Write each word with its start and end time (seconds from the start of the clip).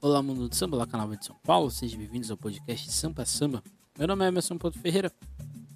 Olá, 0.00 0.22
mundo 0.22 0.48
do 0.48 0.54
samba, 0.54 0.76
olá, 0.76 0.86
canal 0.86 1.08
de 1.16 1.26
São 1.26 1.34
Paulo, 1.42 1.72
sejam 1.72 1.98
bem-vindos 1.98 2.30
ao 2.30 2.36
podcast 2.36 2.88
Sampa 2.92 3.26
Samba. 3.26 3.64
Meu 3.98 4.06
nome 4.06 4.24
é 4.24 4.28
Emerson 4.28 4.56
Ponto 4.56 4.78
Ferreira 4.78 5.12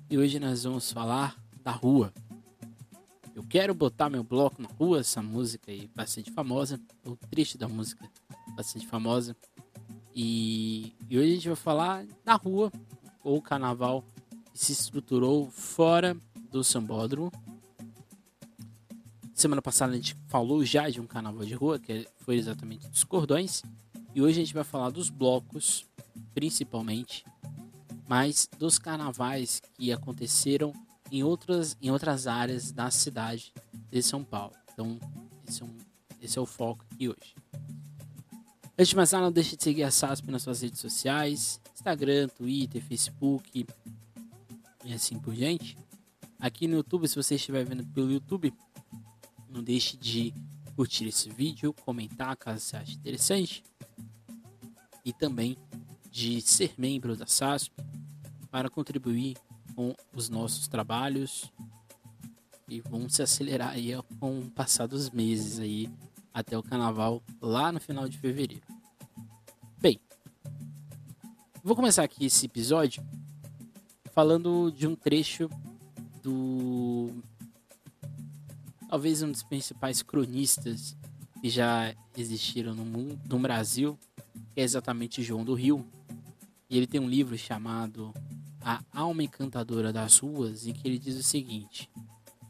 e 0.09 0.17
hoje 0.17 0.39
nós 0.39 0.63
vamos 0.63 0.93
falar 0.93 1.37
da 1.65 1.73
rua. 1.73 2.15
Eu 3.35 3.43
quero 3.43 3.75
botar 3.75 4.09
meu 4.09 4.23
bloco 4.23 4.63
na 4.63 4.69
rua, 4.69 5.01
essa 5.01 5.21
música 5.21 5.73
aí 5.73 5.91
bastante 5.93 6.31
famosa, 6.31 6.81
o 7.05 7.17
trecho 7.17 7.59
da 7.59 7.67
música 7.67 8.09
bastante 8.55 8.87
famosa. 8.87 9.37
E, 10.15 10.95
e 11.11 11.19
hoje 11.19 11.29
a 11.29 11.35
gente 11.35 11.49
vai 11.49 11.57
falar 11.57 12.07
da 12.25 12.37
rua, 12.37 12.71
ou 13.25 13.43
carnaval 13.43 14.05
que 14.53 14.59
se 14.65 14.71
estruturou 14.71 15.51
fora 15.51 16.17
do 16.49 16.63
sambódromo. 16.63 17.33
Semana 19.35 19.61
passada 19.61 19.93
a 19.93 19.97
gente 19.97 20.17
falou 20.29 20.65
já 20.65 20.89
de 20.89 21.01
um 21.01 21.09
carnaval 21.09 21.45
de 21.45 21.55
rua, 21.55 21.81
que 21.81 22.07
foi 22.19 22.37
exatamente 22.37 22.89
dos 22.89 23.03
cordões. 23.03 23.65
E 24.15 24.21
hoje 24.21 24.41
a 24.41 24.45
gente 24.45 24.55
vai 24.55 24.65
falar 24.65 24.91
dos 24.91 25.09
blocos, 25.09 25.87
principalmente, 26.35 27.25
mas 28.07 28.49
dos 28.59 28.79
carnavais 28.79 29.63
que 29.75 29.91
aconteceram 29.91 30.73
em 31.11 31.23
outras, 31.23 31.77
em 31.81 31.91
outras 31.91 32.27
áreas 32.27 32.73
da 32.73 32.91
cidade 32.91 33.55
de 33.91 34.03
São 34.03 34.23
Paulo. 34.23 34.55
Então, 34.73 34.99
esse 35.49 35.63
é, 35.63 35.65
um, 35.65 35.77
esse 36.21 36.39
é 36.39 36.41
o 36.41 36.47
foco 36.47 36.85
aqui 36.93 37.09
hoje. 37.09 37.35
Antes 38.79 38.89
de 38.89 38.97
mais 38.97 39.13
nada, 39.13 39.25
não 39.25 39.33
deixe 39.33 39.57
de 39.57 39.63
seguir 39.63 39.83
a 39.83 39.91
SASP 39.91 40.31
nas 40.31 40.43
suas 40.43 40.61
redes 40.61 40.81
sociais, 40.81 41.59
Instagram, 41.75 42.29
Twitter, 42.29 42.83
Facebook 42.83 43.67
e 44.85 44.93
assim 44.93 45.19
por 45.19 45.35
diante. 45.35 45.79
Aqui 46.39 46.67
no 46.67 46.77
YouTube, 46.77 47.09
se 47.09 47.17
você 47.17 47.37
estiver 47.37 47.65
vendo 47.65 47.85
pelo 47.95 48.11
YouTube, 48.11 48.53
não 49.49 49.63
deixe 49.63 49.97
de 49.97 50.35
curtir 50.75 51.07
esse 51.07 51.31
vídeo, 51.31 51.73
comentar 51.73 52.37
caso 52.37 52.61
você 52.61 52.77
ache 52.77 52.95
interessante 52.95 53.63
e 55.05 55.13
também 55.13 55.57
de 56.11 56.41
ser 56.41 56.75
membro 56.77 57.17
da 57.17 57.27
SASP 57.27 57.73
para 58.51 58.69
contribuir 58.69 59.37
com 59.75 59.95
os 60.15 60.29
nossos 60.29 60.69
trabalhos 60.69 61.51
e 62.69 62.81
vamos 62.81 63.15
se 63.15 63.23
acelerar 63.23 63.71
aí 63.71 63.93
com 64.19 64.41
o 64.41 64.51
passar 64.51 64.87
dos 64.87 65.11
meses 65.11 65.59
aí 65.59 65.91
até 66.33 66.57
o 66.57 66.63
carnaval 66.63 67.23
lá 67.41 67.73
no 67.73 67.81
final 67.81 68.09
de 68.09 68.19
fevereiro. 68.19 68.67
Bem, 69.79 70.01
vou 71.63 71.77
começar 71.77 72.03
aqui 72.03 72.27
esse 72.27 72.47
episódio 72.47 73.05
falando 74.13 74.71
de 74.71 74.87
um 74.87 74.95
trecho 74.95 75.49
do 76.23 77.11
talvez 78.89 79.23
um 79.23 79.31
dos 79.31 79.43
principais 79.43 80.03
cronistas 80.03 80.97
que 81.41 81.49
já 81.49 81.95
existiram 82.17 82.75
no 82.75 82.85
mundo, 82.85 83.19
no 83.29 83.39
Brasil, 83.39 83.99
que 84.53 84.61
é 84.61 84.65
exatamente 84.65 85.23
João 85.23 85.45
do 85.45 85.55
Rio. 85.55 85.87
E 86.69 86.77
ele 86.77 86.87
tem 86.87 87.01
um 87.01 87.09
livro 87.09 87.37
chamado 87.37 88.15
A 88.61 88.83
Alma 88.93 89.23
Encantadora 89.23 89.93
das 89.93 90.19
Ruas, 90.19 90.67
em 90.67 90.73
que 90.73 90.87
ele 90.87 90.99
diz 90.99 91.17
o 91.17 91.23
seguinte: 91.23 91.91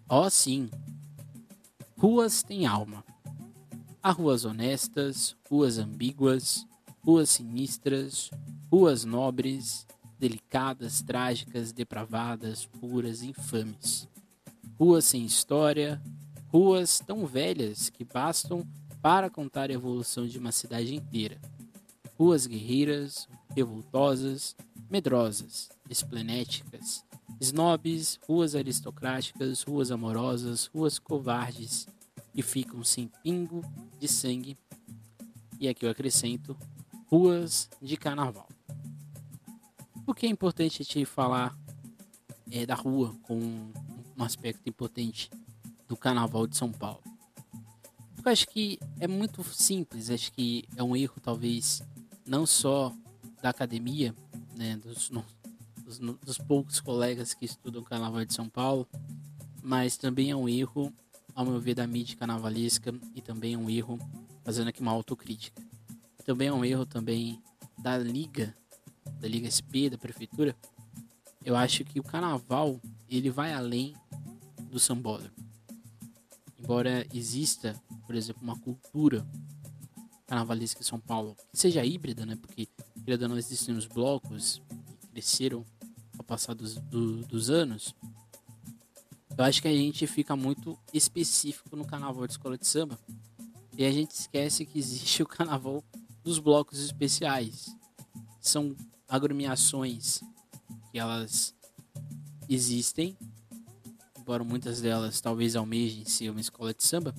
Ó 0.09 0.27
oh, 0.27 0.31
sim, 0.31 0.69
ruas 1.97 2.43
têm 2.43 2.67
alma. 2.67 3.05
Há 4.03 4.11
ruas 4.11 4.45
honestas, 4.45 5.37
ruas 5.49 5.79
ambíguas, 5.79 6.67
ruas 7.05 7.31
sinistras, 7.31 8.31
ruas 8.71 9.05
nobres, 9.05 9.87
delicadas, 10.19 11.03
trágicas, 11.03 11.73
depravadas, 11.73 12.67
puras, 12.67 13.23
infames. 13.23 14.09
Ruas 14.79 15.05
sem 15.05 15.25
história, 15.25 16.03
ruas 16.49 16.99
tão 16.99 17.25
velhas 17.27 17.91
que 17.91 18.05
bastam 18.05 18.67
para 19.01 19.31
contar 19.31 19.71
a 19.71 19.75
evolução 19.75 20.27
de 20.27 20.39
uma 20.39 20.51
cidade 20.51 20.95
inteira 20.95 21.41
ruas 22.23 22.47
guerreiras, 22.47 23.29
revoltosas, 23.51 24.55
medrosas, 24.89 25.69
esplenéticas, 25.91 27.05
snobs, 27.41 28.21
ruas 28.29 28.55
aristocráticas, 28.55 29.65
ruas 29.65 29.91
amorosas, 29.91 30.67
ruas 30.67 31.01
covardes, 31.01 31.85
que 32.33 32.41
ficam 32.41 32.85
sem 32.85 33.11
pingo 33.25 33.61
de 33.99 34.07
sangue, 34.07 34.57
e 35.59 35.67
aqui 35.67 35.85
eu 35.85 35.91
acrescento, 35.91 36.57
ruas 37.11 37.69
de 37.83 37.97
carnaval. 37.97 38.49
Por 40.07 40.15
que 40.15 40.25
é 40.27 40.29
importante 40.29 40.85
te 40.85 41.05
falar 41.05 41.59
é, 42.53 42.65
da 42.65 42.77
rua 42.77 43.17
com 43.23 43.35
um 43.37 44.23
aspecto 44.23 44.69
importante 44.69 45.29
do 45.89 45.97
carnaval 45.97 46.47
de 46.47 46.57
São 46.57 46.71
Paulo? 46.71 47.03
Porque 48.15 48.29
eu 48.29 48.33
acho 48.33 48.47
que 48.47 48.79
é 49.01 49.09
muito 49.09 49.43
simples, 49.43 50.09
acho 50.09 50.31
que 50.31 50.63
é 50.77 50.85
um 50.85 50.95
erro 50.95 51.17
talvez 51.21 51.83
não 52.27 52.47
só 52.47 52.95
da 53.43 53.51
academia, 53.51 54.15
né, 54.57 54.77
dos, 54.77 55.11
no, 55.11 55.25
dos, 55.85 55.99
no, 55.99 56.15
dos, 56.15 56.39
poucos 56.39 56.81
colegas 56.81 57.35
que 57.35 57.45
estudam 57.45 57.83
Carnaval 57.83 58.25
de 58.25 58.33
São 58.33 58.49
Paulo, 58.49 58.87
mas 59.63 59.97
também 59.97 60.31
é 60.31 60.37
um 60.37 60.49
erro, 60.49 60.93
ao 61.35 61.45
meu 61.45 61.61
ver, 61.61 61.75
da 61.75 61.87
mídia 61.87 62.17
carnavalesca 62.17 62.95
e 63.15 63.21
também 63.21 63.55
é 63.55 63.59
um 63.59 63.69
erro, 63.69 63.99
fazendo 64.45 64.69
aqui 64.69 64.81
uma 64.81 64.93
autocrítica. 64.93 65.63
Também 66.25 66.49
é 66.49 66.53
um 66.53 66.65
erro 66.65 66.87
também 66.87 67.43
da 67.79 67.99
Liga, 67.99 68.55
da 69.21 69.29
Liga 69.29 69.51
SP, 69.51 69.91
da 69.91 69.99
Prefeitura. 69.99 70.57
Eu 71.45 71.57
acho 71.57 71.85
que 71.85 71.99
o 71.99 72.03
Carnaval, 72.03 72.81
ele 73.09 73.31
vai 73.31 73.53
além 73.53 73.95
do 74.71 74.79
sambódromo. 74.79 75.35
Embora 76.59 77.05
exista, 77.13 77.75
por 78.07 78.15
exemplo, 78.15 78.43
uma 78.43 78.57
cultura 78.57 79.27
carnavalesca 80.33 80.81
em 80.81 80.85
São 80.85 80.99
Paulo 80.99 81.37
que 81.51 81.59
seja 81.59 81.85
híbrida, 81.85 82.25
né? 82.25 82.37
Porque 82.37 82.67
ainda 83.07 83.29
não 83.29 83.37
existem 83.37 83.77
os 83.77 83.85
blocos 83.85 84.63
que 84.99 85.07
cresceram 85.09 85.63
ao 86.17 86.25
passar 86.25 86.55
dos, 86.55 86.77
do, 86.77 87.19
dos 87.27 87.51
anos. 87.51 87.95
Eu 89.37 89.45
acho 89.45 89.61
que 89.61 89.69
a 89.69 89.73
gente 89.73 90.07
fica 90.07 90.35
muito 90.35 90.79
específico 90.91 91.77
no 91.77 91.85
carnaval 91.85 92.27
de 92.27 92.33
escola 92.33 92.57
de 92.57 92.67
samba 92.67 92.99
e 93.77 93.85
a 93.85 93.93
gente 93.93 94.13
esquece 94.13 94.65
que 94.65 94.79
existe 94.79 95.23
o 95.23 95.27
carnaval 95.27 95.85
dos 96.25 96.39
blocos 96.39 96.79
especiais. 96.79 97.77
São 98.41 98.75
agremiações 99.07 100.23
que 100.91 100.99
elas 100.99 101.55
existem, 102.49 103.19
embora 104.19 104.43
muitas 104.43 104.81
delas 104.81 105.21
talvez 105.21 105.57
almejem 105.57 106.07
ser 106.07 106.31
uma 106.31 106.41
escola 106.41 106.73
de 106.73 106.83
samba, 106.83 107.15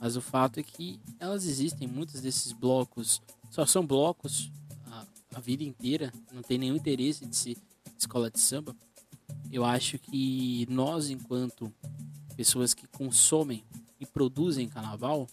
mas 0.00 0.16
o 0.16 0.20
fato 0.20 0.60
é 0.60 0.62
que 0.62 1.00
elas 1.18 1.44
existem, 1.44 1.88
muitos 1.88 2.20
desses 2.20 2.52
blocos 2.52 3.20
só 3.50 3.66
são 3.66 3.86
blocos 3.86 4.50
a, 4.86 5.06
a 5.34 5.40
vida 5.40 5.64
inteira, 5.64 6.12
não 6.32 6.42
tem 6.42 6.58
nenhum 6.58 6.76
interesse 6.76 7.26
de 7.26 7.36
ser 7.36 7.56
escola 7.96 8.30
de 8.30 8.38
samba. 8.38 8.74
Eu 9.50 9.64
acho 9.64 9.98
que 9.98 10.66
nós, 10.70 11.10
enquanto 11.10 11.72
pessoas 12.36 12.74
que 12.74 12.86
consomem 12.86 13.64
e 13.98 14.06
produzem 14.06 14.68
carnaval, 14.68 15.26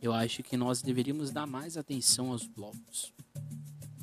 eu 0.00 0.12
acho 0.12 0.42
que 0.42 0.56
nós 0.56 0.82
deveríamos 0.82 1.30
dar 1.30 1.46
mais 1.46 1.76
atenção 1.76 2.32
aos 2.32 2.46
blocos. 2.46 3.12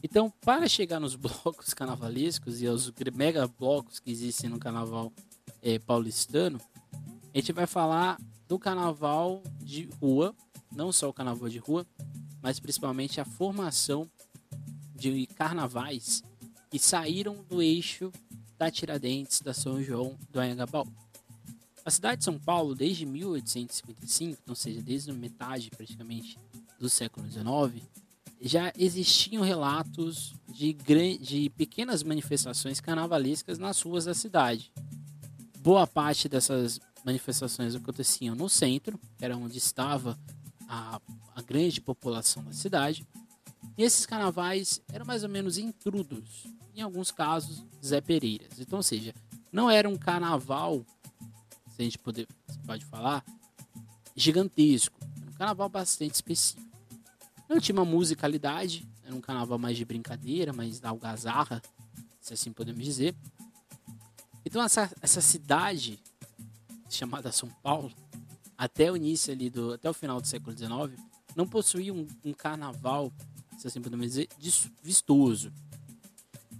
Então, 0.02 0.32
para 0.42 0.68
chegar 0.68 1.00
nos 1.00 1.16
blocos 1.18 1.74
carnavalescos 1.74 2.62
e 2.62 2.68
aos 2.68 2.92
mega 3.14 3.48
blocos 3.48 4.00
que 4.00 4.12
existem 4.12 4.50
no 4.50 4.60
carnaval 4.60 5.12
é, 5.62 5.80
paulistano, 5.80 6.60
a 7.34 7.38
gente 7.38 7.52
vai 7.52 7.68
falar 7.68 8.20
do 8.50 8.58
carnaval 8.58 9.44
de 9.62 9.88
rua, 10.02 10.36
não 10.76 10.92
só 10.92 11.08
o 11.08 11.14
carnaval 11.14 11.48
de 11.48 11.60
rua, 11.60 11.86
mas 12.42 12.60
principalmente 12.60 13.22
a 13.22 13.26
formação 13.26 14.10
de 14.96 15.28
carnavais 15.28 16.24
que 16.72 16.80
saíram 16.80 17.46
do 17.48 17.62
eixo 17.62 18.12
da 18.58 18.72
Tiradentes, 18.72 19.40
da 19.42 19.54
São 19.54 19.82
João, 19.82 20.18
do 20.32 20.40
Anhangabaú. 20.40 20.88
A 21.86 21.92
cidade 21.92 22.20
de 22.20 22.26
São 22.26 22.40
Paulo, 22.40 22.74
desde 22.74 23.06
1855, 23.06 24.42
ou 24.48 24.56
seja, 24.56 24.82
desde 24.82 25.14
metade 25.14 25.70
praticamente 25.70 26.38
do 26.80 26.90
século 26.90 27.30
XIX, 27.30 27.88
já 28.42 28.74
existiam 28.78 29.44
relatos 29.44 30.34
de, 30.48 30.74
de 30.74 31.50
pequenas 31.52 32.02
manifestações 32.02 32.80
carnavalescas 32.80 33.60
nas 33.60 33.80
ruas 33.82 34.06
da 34.06 34.14
cidade. 34.14 34.72
Boa 35.60 35.86
parte 35.86 36.28
dessas 36.28 36.80
manifestações 37.10 37.74
aconteciam 37.74 38.36
no 38.36 38.48
centro, 38.48 39.00
era 39.20 39.36
onde 39.36 39.58
estava 39.58 40.18
a, 40.68 41.02
a 41.36 41.42
grande 41.42 41.82
população 41.82 42.44
da 42.44 42.54
cidade. 42.54 43.06
E 43.76 43.84
esses 43.84 44.06
carnavais 44.06 44.80
eram 44.94 45.06
mais 45.06 45.24
ou 45.24 45.30
menos 45.30 45.58
intrudos, 45.58 46.46
em 46.76 46.82
alguns 46.82 47.12
casos, 47.12 47.66
Zé 47.84 48.00
Pereiras. 48.00 48.60
Então, 48.60 48.78
ou 48.78 48.84
seja, 48.84 49.14
não 49.52 49.70
era 49.72 49.90
um 49.90 49.98
carnaval, 49.98 50.86
se 51.72 51.82
a 51.82 51.84
gente 51.84 51.98
pode, 51.98 52.28
pode 52.66 52.86
falar, 52.86 53.26
gigantesco. 54.16 55.00
Era 55.20 55.32
um 55.32 55.34
carnaval 55.34 55.70
bastante 55.70 56.14
específico. 56.14 56.70
Não 57.50 57.60
tinha 57.60 57.74
uma 57.74 57.86
musicalidade, 57.86 58.88
era 59.04 59.16
um 59.16 59.22
carnaval 59.22 59.58
mais 59.58 59.76
de 59.76 59.84
brincadeira, 59.84 60.54
mais 60.54 60.80
da 60.80 60.90
algazarra, 60.90 61.60
se 62.22 62.36
assim 62.36 62.54
podemos 62.54 62.84
dizer. 62.84 63.16
Então 64.46 64.62
essa, 64.62 64.92
essa 65.02 65.22
cidade 65.22 66.00
chamada 66.96 67.32
São 67.32 67.50
Paulo, 67.64 67.92
até 68.58 68.92
o 68.92 68.98
início 68.98 69.34
ali 69.34 69.50
do, 69.50 69.74
até 69.74 69.90
o 69.90 69.94
final 69.94 70.20
do 70.20 70.28
século 70.28 70.56
XIX, 70.56 71.00
não 71.36 71.48
possuía 71.48 71.94
um, 71.94 72.08
um 72.24 72.34
carnaval 72.34 73.12
se 73.60 73.68
assim 73.68 73.82
podemos 73.82 74.06
dizer, 74.06 74.30
vistoso. 74.82 75.52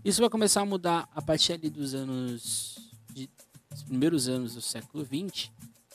Isso 0.04 0.20
vai 0.20 0.30
começar 0.30 0.62
a 0.62 0.66
mudar 0.66 1.10
a 1.16 1.22
partir 1.22 1.54
ali 1.54 1.70
dos 1.70 1.94
anos 1.94 2.78
de, 3.14 3.30
dos 3.72 3.84
primeiros 3.84 4.28
anos 4.28 4.56
do 4.56 4.62
século 4.62 5.06
XX, 5.06 5.50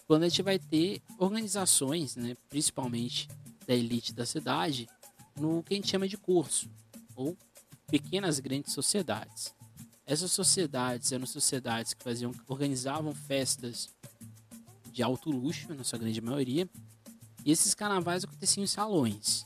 quando 0.06 0.22
a 0.22 0.28
gente 0.28 0.42
vai 0.42 0.58
ter 0.58 1.02
organizações, 1.19 2.16
né, 2.16 2.34
principalmente 2.48 3.28
da 3.66 3.75
elite 3.75 4.14
da 4.14 4.25
cidade, 4.25 4.88
no 5.38 5.62
que 5.62 5.75
a 5.75 5.76
gente 5.76 5.90
chama 5.90 6.08
de 6.08 6.16
curso, 6.16 6.70
ou 7.14 7.36
pequenas 7.86 8.40
grandes 8.40 8.72
sociedades. 8.72 9.54
Essas 10.06 10.32
sociedades 10.32 11.12
eram 11.12 11.26
sociedades 11.26 11.92
que 11.92 12.02
faziam, 12.02 12.32
organizavam 12.48 13.14
festas 13.14 13.90
de 14.94 15.02
alto 15.02 15.29
luxo, 15.29 15.75
na 15.75 15.82
sua 15.82 15.99
grande 15.99 16.20
maioria, 16.20 16.70
e 17.44 17.50
esses 17.50 17.75
carnavais 17.75 18.23
aconteciam 18.23 18.62
em 18.62 18.67
salões. 18.69 19.44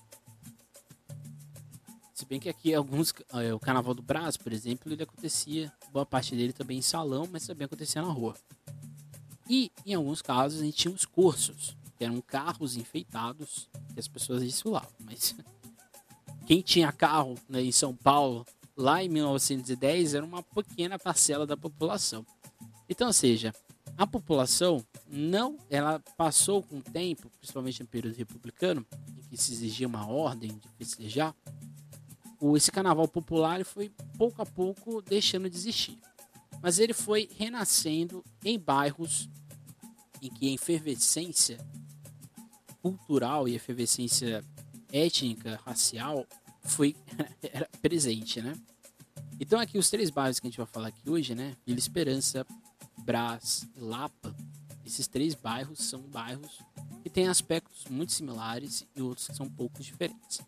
Se 2.13 2.27
bem 2.27 2.39
que 2.39 2.51
aqui 2.51 2.75
alguns, 2.75 3.15
é, 3.33 3.55
o 3.55 3.59
Carnaval 3.59 3.95
do 3.95 4.03
Brás, 4.03 4.37
por 4.37 4.53
exemplo, 4.53 4.93
ele 4.93 5.03
acontecia, 5.03 5.73
boa 5.91 6.05
parte 6.05 6.37
dele 6.37 6.53
também 6.53 6.79
em 6.79 6.83
salão, 6.83 7.27
mas 7.33 7.47
também 7.47 7.65
acontecia 7.65 8.03
na 8.03 8.09
rua. 8.09 8.35
E 9.49 9.73
em 9.87 9.95
alguns 9.95 10.21
casos 10.21 10.61
a 10.61 10.65
gente 10.65 10.77
tinha 10.77 10.95
os 10.95 11.07
cursos, 11.07 11.75
que 11.97 12.05
eram 12.05 12.21
carros 12.21 12.77
enfeitados 12.77 13.71
que 13.95 13.99
as 13.99 14.07
pessoas 14.07 14.43
desfilavam. 14.43 14.93
Mas 15.01 15.35
quem 16.47 16.61
tinha 16.61 16.93
carro 16.93 17.37
né, 17.49 17.63
em 17.63 17.73
São 17.73 17.97
Paulo 17.97 18.45
lá 18.77 19.03
em 19.03 19.09
1910 19.09 20.15
era 20.15 20.25
uma 20.25 20.43
pequena 20.43 20.99
parcela 20.99 21.47
da 21.47 21.57
população. 21.57 22.27
Então, 22.87 23.07
ou 23.07 23.13
seja, 23.13 23.55
a 23.99 24.07
população 24.07 24.83
não, 25.09 25.59
ela 25.69 25.99
passou 26.17 26.63
com 26.63 26.79
o 26.79 26.83
tempo, 26.83 27.29
principalmente 27.39 27.81
no 27.83 27.89
período 27.89 28.15
republicano, 28.15 28.87
em 29.19 29.23
que 29.29 29.37
se 29.37 29.53
exigia 29.53 29.89
uma 29.89 30.07
ordem 30.07 30.51
de 30.51 30.69
festejar, 30.79 31.35
esse 32.57 32.71
carnaval 32.71 33.09
popular 33.09 33.65
foi 33.65 33.91
pouco 34.17 34.41
a 34.41 34.47
pouco 34.47 35.03
deixando 35.03 35.51
de 35.51 35.57
existir. 35.57 35.99
Mas 36.63 36.79
ele 36.79 36.93
foi 36.93 37.29
renascendo 37.37 38.25
em 38.45 38.57
bairros 38.57 39.29
em 40.23 40.31
que 40.31 40.49
a 40.49 40.55
efervescência 40.55 41.59
cultural 42.81 43.49
e 43.49 43.57
efervescência 43.57 44.45
étnica, 44.93 45.61
racial, 45.65 46.25
foi 46.63 46.95
era 47.43 47.69
presente, 47.83 48.41
né? 48.41 48.57
Então 49.41 49.59
aqui 49.59 49.77
os 49.77 49.91
três 49.91 50.11
bairros 50.11 50.39
que 50.39 50.47
a 50.47 50.51
gente 50.51 50.59
vai 50.59 50.67
falar 50.67 50.89
aqui 50.89 51.11
hoje, 51.11 51.35
né? 51.35 51.57
Vila 51.67 51.79
Esperança, 51.79 52.47
Brás 53.09 53.67
e 53.75 53.81
Lapa. 53.81 54.37
Esses 54.85 55.09
três 55.09 55.35
bairros 55.35 55.79
são 55.79 56.03
bairros 56.03 56.61
que 57.03 57.09
têm 57.09 57.27
aspectos 57.27 57.87
muito 57.87 58.13
similares 58.13 58.87
e 58.95 59.01
outros 59.01 59.29
que 59.29 59.35
são 59.35 59.49
pouco 59.49 59.83
diferentes. 59.83 60.43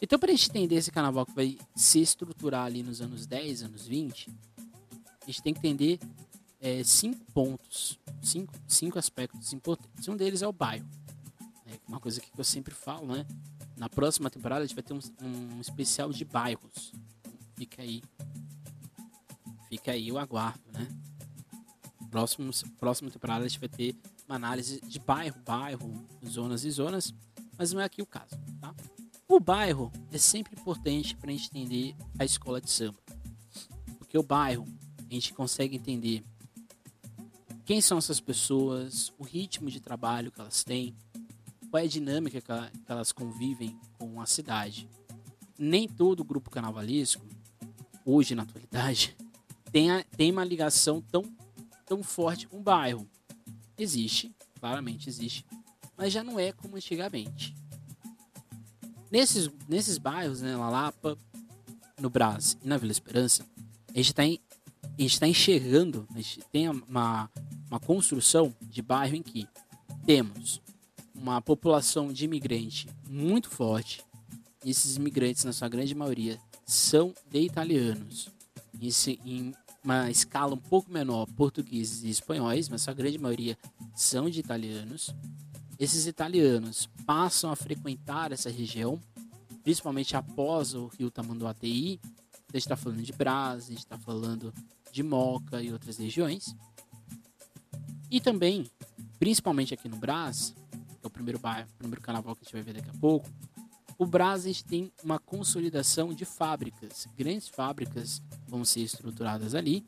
Então, 0.00 0.16
para 0.16 0.30
a 0.30 0.36
gente 0.36 0.50
entender 0.50 0.76
esse 0.76 0.92
carnaval 0.92 1.26
que 1.26 1.34
vai 1.34 1.58
se 1.74 2.00
estruturar 2.00 2.66
ali 2.66 2.84
nos 2.84 3.00
anos 3.00 3.26
10, 3.26 3.64
anos 3.64 3.88
20, 3.88 4.30
a 5.20 5.26
gente 5.26 5.42
tem 5.42 5.52
que 5.52 5.58
entender 5.58 5.98
é, 6.60 6.84
cinco 6.84 7.24
pontos, 7.32 7.98
cinco, 8.22 8.54
cinco 8.68 8.96
aspectos 8.96 9.52
importantes. 9.52 10.06
Um 10.06 10.16
deles 10.16 10.42
é 10.42 10.46
o 10.46 10.52
bairro. 10.52 10.88
É 11.66 11.76
uma 11.88 11.98
coisa 11.98 12.20
que 12.20 12.30
eu 12.38 12.44
sempre 12.44 12.72
falo, 12.72 13.08
né? 13.08 13.26
Na 13.76 13.88
próxima 13.88 14.30
temporada 14.30 14.62
a 14.62 14.66
gente 14.66 14.76
vai 14.76 14.84
ter 14.84 14.94
um, 14.94 15.00
um 15.20 15.60
especial 15.60 16.12
de 16.12 16.24
bairros. 16.24 16.92
Fica 17.56 17.82
aí. 17.82 18.00
Fica 19.68 19.90
aí 19.90 20.12
o 20.12 20.18
aguardo, 20.18 20.62
né? 20.72 20.86
Próximo, 22.14 22.52
próxima 22.78 23.10
temporada 23.10 23.44
a 23.44 23.48
gente 23.48 23.58
vai 23.58 23.68
ter 23.68 23.96
uma 24.28 24.36
análise 24.36 24.80
de 24.82 25.00
bairro, 25.00 25.34
bairro, 25.44 26.06
zonas 26.24 26.64
e 26.64 26.70
zonas, 26.70 27.12
mas 27.58 27.72
não 27.72 27.80
é 27.80 27.84
aqui 27.84 28.00
o 28.00 28.06
caso, 28.06 28.38
tá? 28.60 28.72
O 29.26 29.40
bairro 29.40 29.90
é 30.12 30.16
sempre 30.16 30.54
importante 30.54 31.16
para 31.16 31.28
a 31.28 31.32
gente 31.32 31.48
entender 31.48 31.96
a 32.16 32.24
escola 32.24 32.60
de 32.60 32.70
samba. 32.70 33.00
Porque 33.98 34.16
o 34.16 34.22
bairro 34.22 34.64
a 35.10 35.12
gente 35.12 35.34
consegue 35.34 35.74
entender 35.74 36.22
quem 37.64 37.80
são 37.80 37.98
essas 37.98 38.20
pessoas, 38.20 39.12
o 39.18 39.24
ritmo 39.24 39.68
de 39.68 39.80
trabalho 39.80 40.30
que 40.30 40.40
elas 40.40 40.62
têm, 40.62 40.94
qual 41.68 41.82
é 41.82 41.86
a 41.86 41.88
dinâmica 41.88 42.40
que 42.40 42.92
elas 42.92 43.10
convivem 43.10 43.76
com 43.98 44.20
a 44.20 44.26
cidade. 44.26 44.88
Nem 45.58 45.88
todo 45.88 46.22
grupo 46.22 46.48
carnavalesco, 46.48 47.26
hoje 48.04 48.36
na 48.36 48.44
atualidade, 48.44 49.16
tem, 49.72 49.90
a, 49.90 50.04
tem 50.16 50.30
uma 50.30 50.44
ligação 50.44 51.02
tão, 51.02 51.24
tão 51.84 52.02
forte 52.02 52.48
o 52.50 52.60
bairro. 52.60 53.08
Existe, 53.76 54.34
claramente 54.60 55.08
existe, 55.08 55.44
mas 55.96 56.12
já 56.12 56.22
não 56.22 56.38
é 56.38 56.52
como 56.52 56.76
antigamente. 56.76 57.54
Nesses, 59.10 59.50
nesses 59.68 59.98
bairros, 59.98 60.40
né, 60.40 60.56
na 60.56 60.68
Lapa, 60.68 61.16
no 62.00 62.10
Brás 62.10 62.56
e 62.62 62.66
na 62.66 62.76
Vila 62.76 62.92
Esperança, 62.92 63.44
a 63.92 63.96
gente 63.96 64.12
está 64.12 65.20
tá 65.20 65.28
enxergando, 65.28 66.06
a 66.10 66.16
gente 66.16 66.40
tem 66.50 66.68
uma, 66.68 67.30
uma 67.68 67.78
construção 67.80 68.54
de 68.60 68.82
bairro 68.82 69.16
em 69.16 69.22
que 69.22 69.46
temos 70.04 70.60
uma 71.14 71.40
população 71.40 72.12
de 72.12 72.24
imigrante 72.24 72.88
muito 73.08 73.48
forte. 73.48 74.02
E 74.64 74.70
esses 74.70 74.96
imigrantes, 74.96 75.44
na 75.44 75.52
sua 75.52 75.68
grande 75.68 75.94
maioria, 75.94 76.38
são 76.66 77.14
de 77.30 77.40
italianos. 77.40 78.28
Isso 78.80 79.10
em 79.10 79.54
uma 79.84 80.10
escala 80.10 80.54
um 80.54 80.58
pouco 80.58 80.90
menor, 80.90 81.26
portugueses 81.36 82.02
e 82.02 82.08
espanhóis, 82.08 82.70
mas 82.70 82.88
a 82.88 82.94
grande 82.94 83.18
maioria 83.18 83.56
são 83.94 84.30
de 84.30 84.40
italianos. 84.40 85.14
Esses 85.78 86.06
italianos 86.06 86.88
passam 87.04 87.50
a 87.50 87.56
frequentar 87.56 88.32
essa 88.32 88.50
região, 88.50 88.98
principalmente 89.62 90.16
após 90.16 90.72
o 90.74 90.86
rio 90.86 91.10
Tamanduateí. 91.10 92.00
A 92.48 92.56
gente 92.56 92.62
está 92.62 92.76
falando 92.76 93.02
de 93.02 93.12
Brás, 93.12 93.64
a 93.64 93.68
gente 93.68 93.78
está 93.78 93.98
falando 93.98 94.54
de 94.90 95.02
Moca 95.02 95.60
e 95.60 95.70
outras 95.70 95.98
regiões. 95.98 96.56
E 98.10 98.20
também, 98.20 98.70
principalmente 99.18 99.74
aqui 99.74 99.88
no 99.88 99.96
Brás, 99.96 100.54
é 101.02 101.06
o 101.06 101.10
primeiro 101.10 101.38
bairro, 101.38 101.68
o 101.74 101.78
primeiro 101.78 102.00
carnaval 102.00 102.34
que 102.34 102.42
a 102.42 102.44
gente 102.44 102.54
vai 102.54 102.62
ver 102.62 102.74
daqui 102.74 102.88
a 102.88 103.00
pouco, 103.00 103.28
o 103.98 104.06
gente 104.38 104.64
tem 104.64 104.92
uma 105.02 105.18
consolidação 105.18 106.12
de 106.12 106.24
fábricas, 106.24 107.06
grandes 107.16 107.48
fábricas 107.48 108.20
vão 108.46 108.64
ser 108.64 108.80
estruturadas 108.80 109.54
ali. 109.54 109.86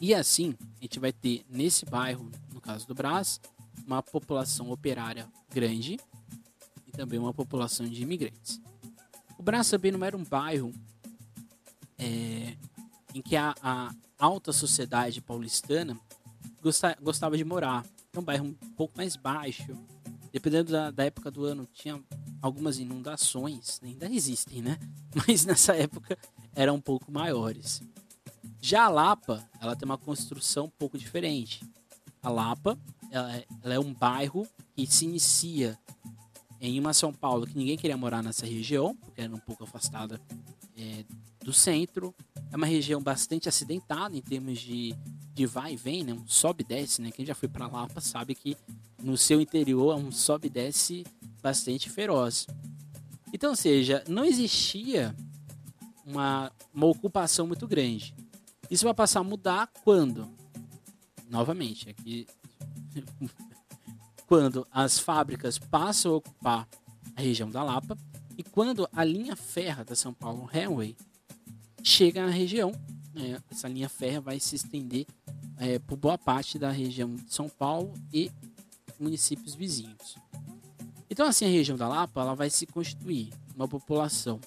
E 0.00 0.14
assim, 0.14 0.56
a 0.78 0.82
gente 0.82 0.98
vai 0.98 1.12
ter 1.12 1.44
nesse 1.48 1.84
bairro, 1.84 2.30
no 2.52 2.60
caso 2.60 2.86
do 2.86 2.94
Brás, 2.94 3.40
uma 3.86 4.02
população 4.02 4.70
operária 4.70 5.28
grande 5.48 5.98
e 6.86 6.90
também 6.92 7.18
uma 7.18 7.34
população 7.34 7.86
de 7.86 8.02
imigrantes. 8.02 8.60
O 9.38 9.42
Brás 9.42 9.68
também 9.68 9.92
não 9.92 10.04
era 10.04 10.16
um 10.16 10.24
bairro 10.24 10.72
é, 11.98 12.56
em 13.14 13.22
que 13.22 13.36
a, 13.36 13.54
a, 13.62 13.94
alta 14.18 14.52
sociedade 14.52 15.20
paulistana 15.20 15.98
gostava 17.00 17.36
de 17.36 17.44
morar. 17.44 17.84
É 18.12 18.18
um 18.18 18.22
bairro 18.22 18.46
um 18.46 18.52
pouco 18.52 18.96
mais 18.96 19.16
baixo. 19.16 19.76
Dependendo 20.32 20.72
da, 20.72 20.90
da 20.90 21.04
época 21.04 21.30
do 21.30 21.44
ano, 21.44 21.68
tinha 21.72 22.00
algumas 22.40 22.78
inundações, 22.78 23.80
ainda 23.82 24.06
existem, 24.06 24.62
né? 24.62 24.78
Mas 25.26 25.44
nessa 25.44 25.74
época 25.74 26.18
eram 26.54 26.76
um 26.76 26.80
pouco 26.80 27.10
maiores. 27.10 27.82
Já 28.60 28.84
a 28.84 28.88
Lapa, 28.88 29.48
ela 29.60 29.74
tem 29.74 29.86
uma 29.86 29.98
construção 29.98 30.66
um 30.66 30.70
pouco 30.70 30.98
diferente. 30.98 31.62
A 32.22 32.28
Lapa, 32.28 32.78
ela 33.10 33.36
é, 33.36 33.46
ela 33.62 33.74
é 33.74 33.80
um 33.80 33.92
bairro 33.92 34.46
que 34.76 34.86
se 34.86 35.04
inicia 35.04 35.78
em 36.60 36.78
uma 36.78 36.92
São 36.92 37.12
Paulo 37.12 37.46
que 37.46 37.56
ninguém 37.56 37.76
queria 37.76 37.96
morar 37.96 38.22
nessa 38.22 38.44
região, 38.44 38.94
porque 38.94 39.20
era 39.22 39.34
um 39.34 39.38
pouco 39.38 39.64
afastada 39.64 40.20
é, 40.76 41.04
do 41.42 41.52
centro. 41.52 42.14
É 42.52 42.56
uma 42.56 42.66
região 42.66 43.02
bastante 43.02 43.48
acidentada 43.48 44.14
em 44.14 44.20
termos 44.20 44.60
de 44.60 44.94
de 45.40 45.46
vai 45.46 45.72
e 45.72 45.76
vem, 45.76 46.04
né? 46.04 46.12
Um 46.12 46.26
sobe 46.26 46.62
e 46.62 46.66
desce, 46.66 47.00
né? 47.00 47.10
Quem 47.10 47.24
já 47.24 47.34
foi 47.34 47.48
para 47.48 47.66
Lapa 47.66 48.00
sabe 48.00 48.34
que 48.34 48.56
no 49.02 49.16
seu 49.16 49.40
interior 49.40 49.96
um 49.96 50.12
sobe 50.12 50.48
e 50.48 50.50
desce 50.50 51.04
bastante 51.42 51.88
feroz. 51.88 52.46
Então, 53.32 53.50
ou 53.50 53.56
seja, 53.56 54.04
não 54.08 54.24
existia 54.24 55.14
uma, 56.04 56.52
uma 56.72 56.86
ocupação 56.86 57.46
muito 57.46 57.66
grande. 57.66 58.14
Isso 58.70 58.84
vai 58.84 58.94
passar 58.94 59.20
a 59.20 59.24
mudar 59.24 59.68
quando? 59.84 60.28
Novamente, 61.28 61.88
aqui 61.88 62.26
quando 64.26 64.66
as 64.70 64.98
fábricas 64.98 65.58
passam 65.58 66.12
a 66.12 66.16
ocupar 66.16 66.68
a 67.16 67.20
região 67.20 67.50
da 67.50 67.62
Lapa 67.62 67.96
e 68.36 68.42
quando 68.42 68.88
a 68.92 69.04
linha 69.04 69.36
férrea 69.36 69.84
da 69.84 69.94
São 69.94 70.14
Paulo 70.14 70.44
Railway 70.44 70.96
chega 71.82 72.24
na 72.24 72.30
região, 72.30 72.72
né, 73.12 73.42
essa 73.50 73.68
linha 73.68 73.88
férrea 73.88 74.20
vai 74.20 74.38
se 74.40 74.56
estender 74.56 75.06
é, 75.58 75.78
por 75.78 75.96
boa 75.96 76.16
parte 76.16 76.58
da 76.58 76.70
região 76.70 77.14
de 77.14 77.32
São 77.32 77.48
Paulo 77.48 77.92
e 78.12 78.30
municípios 79.00 79.54
vizinhos. 79.54 80.16
Então, 81.08 81.26
assim, 81.26 81.44
a 81.44 81.48
região 81.48 81.76
da 81.76 81.88
Lapa 81.88 82.20
ela 82.20 82.34
vai 82.34 82.50
se 82.50 82.66
constituir 82.66 83.30
uma 83.54 83.66
população 83.66 84.40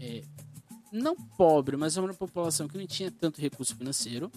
é, 0.00 0.24
não 0.92 1.16
pobre, 1.16 1.76
mas 1.76 1.96
uma 1.96 2.12
população 2.12 2.66
que 2.68 2.76
não 2.76 2.86
tinha 2.86 3.10
tanto 3.10 3.40
recurso 3.40 3.76
financeiro. 3.76 4.30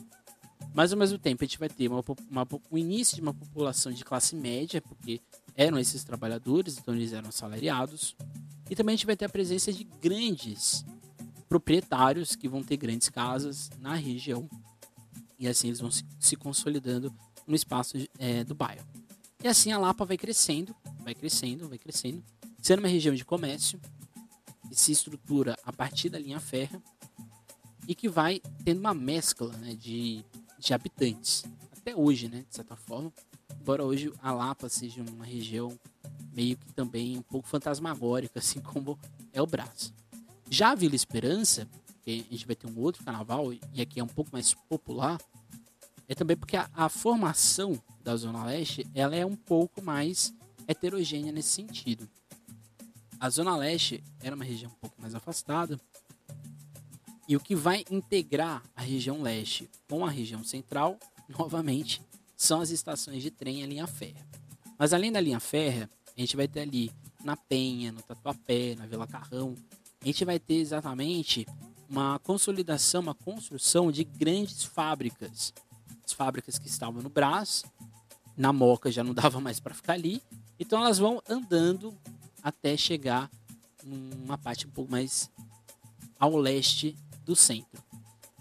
Mas 0.73 0.91
ao 0.91 0.99
mesmo 0.99 1.17
tempo 1.17 1.43
a 1.43 1.47
gente 1.47 1.57
vai 1.57 1.69
ter 1.69 1.87
uma, 1.87 2.03
uma, 2.29 2.47
o 2.69 2.77
início 2.77 3.15
de 3.15 3.21
uma 3.21 3.33
população 3.33 3.91
de 3.91 4.03
classe 4.03 4.35
média, 4.35 4.81
porque 4.81 5.21
eram 5.55 5.79
esses 5.79 6.03
trabalhadores, 6.03 6.77
então 6.77 6.93
eles 6.93 7.13
eram 7.13 7.29
assalariados. 7.29 8.15
E 8.69 8.75
também 8.75 8.93
a 8.93 8.95
gente 8.95 9.05
vai 9.05 9.15
ter 9.15 9.25
a 9.25 9.29
presença 9.29 9.71
de 9.71 9.83
grandes 9.83 10.85
proprietários 11.47 12.35
que 12.35 12.49
vão 12.49 12.63
ter 12.63 12.77
grandes 12.77 13.09
casas 13.09 13.69
na 13.79 13.95
região. 13.95 14.49
E 15.39 15.47
assim 15.47 15.67
eles 15.67 15.79
vão 15.79 15.91
se, 15.91 16.03
se 16.19 16.35
consolidando 16.35 17.13
no 17.47 17.55
espaço 17.55 17.97
é, 18.19 18.43
do 18.43 18.55
bairro. 18.55 18.85
E 19.45 19.47
assim 19.47 19.71
a 19.71 19.77
Lapa 19.77 20.03
vai 20.03 20.17
crescendo, 20.17 20.75
vai 21.01 21.13
crescendo, 21.13 21.69
vai 21.69 21.77
crescendo, 21.77 22.23
sendo 22.63 22.79
uma 22.79 22.87
região 22.87 23.13
de 23.13 23.23
comércio 23.23 23.79
que 24.67 24.73
se 24.73 24.91
estrutura 24.91 25.55
a 25.63 25.71
partir 25.71 26.09
da 26.09 26.17
linha 26.17 26.39
férrea 26.39 26.81
e 27.87 27.93
que 27.93 28.09
vai 28.09 28.41
tendo 28.63 28.79
uma 28.79 28.95
mescla 28.95 29.55
né, 29.57 29.75
de, 29.75 30.25
de 30.57 30.73
habitantes. 30.73 31.45
Até 31.77 31.95
hoje, 31.95 32.27
né, 32.27 32.43
de 32.49 32.55
certa 32.55 32.75
forma. 32.75 33.13
Embora 33.61 33.85
hoje 33.85 34.11
a 34.19 34.31
Lapa 34.31 34.67
seja 34.67 35.03
uma 35.03 35.25
região 35.25 35.79
meio 36.33 36.57
que 36.57 36.73
também 36.73 37.15
um 37.15 37.21
pouco 37.21 37.47
fantasmagórica, 37.47 38.39
assim 38.41 38.59
como 38.59 38.97
é 39.31 39.39
o 39.39 39.45
Brás. 39.45 39.93
Já 40.49 40.71
a 40.71 40.75
Vila 40.75 40.95
Esperança, 40.95 41.69
que 42.01 42.25
a 42.27 42.33
gente 42.33 42.47
vai 42.47 42.55
ter 42.55 42.65
um 42.65 42.79
outro 42.79 43.03
carnaval, 43.03 43.53
e 43.53 43.79
aqui 43.79 43.99
é 43.99 44.03
um 44.03 44.07
pouco 44.07 44.31
mais 44.33 44.55
popular, 44.55 45.21
é 46.07 46.15
também 46.15 46.37
porque 46.37 46.57
a, 46.57 46.69
a 46.73 46.89
formação 46.89 47.81
da 48.03 48.15
Zona 48.15 48.43
Leste 48.45 48.85
ela 48.93 49.15
é 49.15 49.25
um 49.25 49.35
pouco 49.35 49.81
mais 49.81 50.33
heterogênea 50.67 51.31
nesse 51.31 51.49
sentido. 51.49 52.07
A 53.19 53.29
Zona 53.29 53.55
Leste 53.55 54.03
era 54.21 54.35
uma 54.35 54.45
região 54.45 54.71
um 54.71 54.75
pouco 54.75 55.01
mais 55.01 55.15
afastada, 55.15 55.79
e 57.27 57.35
o 57.35 57.39
que 57.39 57.55
vai 57.55 57.83
integrar 57.89 58.63
a 58.75 58.81
região 58.81 59.21
leste 59.21 59.69
com 59.89 60.05
a 60.05 60.09
região 60.09 60.43
central, 60.43 60.99
novamente, 61.27 62.01
são 62.37 62.61
as 62.61 62.69
estações 62.69 63.23
de 63.23 63.31
trem 63.31 63.61
e 63.61 63.63
a 63.63 63.67
linha 63.67 63.87
férrea. 63.87 64.25
Mas 64.77 64.93
além 64.93 65.11
da 65.11 65.19
linha 65.19 65.39
férrea, 65.39 65.89
a 66.15 66.19
gente 66.19 66.35
vai 66.35 66.47
ter 66.47 66.61
ali 66.61 66.91
na 67.23 67.35
Penha, 67.35 67.91
no 67.91 68.01
Tatuapé, 68.01 68.75
na 68.75 68.85
Vila 68.85 69.07
Carrão, 69.07 69.55
a 70.01 70.05
gente 70.05 70.23
vai 70.23 70.37
ter 70.37 70.55
exatamente 70.55 71.47
uma 71.89 72.19
consolidação, 72.19 73.01
uma 73.01 73.15
construção 73.15 73.91
de 73.91 74.03
grandes 74.03 74.63
fábricas. 74.63 75.53
As 76.05 76.13
fábricas 76.13 76.59
que 76.59 76.67
estavam 76.67 77.01
no 77.01 77.09
Brás, 77.09 77.63
na 78.37 78.53
Moca 78.53 78.91
já 78.91 79.03
não 79.03 79.13
dava 79.15 79.39
mais 79.39 79.59
para 79.59 79.73
ficar 79.73 79.93
ali, 79.93 80.21
então 80.59 80.79
elas 80.79 80.99
vão 80.99 81.21
andando 81.27 81.97
até 82.43 82.77
chegar 82.77 83.29
numa 83.83 84.37
parte 84.37 84.67
um 84.67 84.69
pouco 84.69 84.91
mais 84.91 85.29
ao 86.19 86.37
leste 86.37 86.95
do 87.23 87.35
centro. 87.35 87.83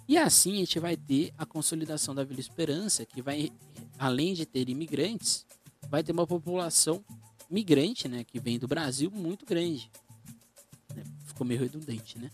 E 0.06 0.18
assim 0.18 0.54
a 0.54 0.56
gente 0.56 0.78
vai 0.78 0.96
ter 0.96 1.32
a 1.38 1.46
consolidação 1.46 2.14
da 2.14 2.22
Vila 2.22 2.40
Esperança, 2.40 3.06
que 3.06 3.22
vai, 3.22 3.50
além 3.98 4.34
de 4.34 4.44
ter 4.44 4.68
imigrantes, 4.68 5.46
vai 5.88 6.02
ter 6.02 6.12
uma 6.12 6.26
população 6.26 7.02
migrante, 7.50 8.08
né, 8.08 8.24
que 8.24 8.38
vem 8.38 8.58
do 8.58 8.68
Brasil 8.68 9.10
muito 9.10 9.46
grande. 9.46 9.90
Ficou 11.24 11.46
meio 11.46 11.60
redundante, 11.60 12.18
né? 12.18 12.30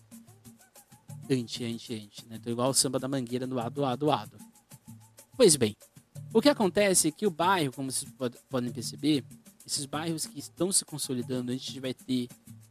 Ante, 1.30 1.64
ante, 1.64 1.94
ante, 1.94 2.26
né? 2.26 2.37
Então, 2.37 2.52
igual 2.52 2.70
o 2.70 2.75
samba 2.75 2.99
da 2.99 3.08
mangueira 3.08 3.46
do 3.46 3.58
ado, 3.60 3.84
ado, 3.84 4.10
ado. 4.10 4.50
Pois 5.40 5.56
bem, 5.56 5.75
o 6.35 6.42
que 6.42 6.50
acontece 6.50 7.09
é 7.09 7.11
que 7.11 7.26
o 7.26 7.30
bairro, 7.30 7.73
como 7.73 7.90
vocês 7.90 8.12
podem 8.50 8.70
perceber, 8.70 9.25
esses 9.66 9.87
bairros 9.87 10.26
que 10.26 10.38
estão 10.38 10.70
se 10.70 10.85
consolidando, 10.85 11.50
a 11.50 11.54
gente 11.54 11.80
vai 11.80 11.94
ter 11.94 12.28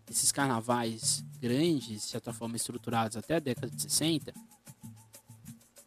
esses 0.07 0.31
carnavais 0.31 1.25
grandes, 1.41 1.87
de 1.87 2.07
certa 2.07 2.31
forma 2.31 2.55
estruturados 2.55 3.17
até 3.17 3.37
a 3.37 3.39
década 3.39 3.75
de 3.75 3.81
60, 3.81 4.31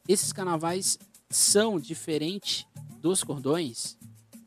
esses 0.08 0.32
carnavais 0.32 0.98
são 1.30 1.78
diferentes 1.78 2.66
dos 2.98 3.22
cordões 3.22 3.96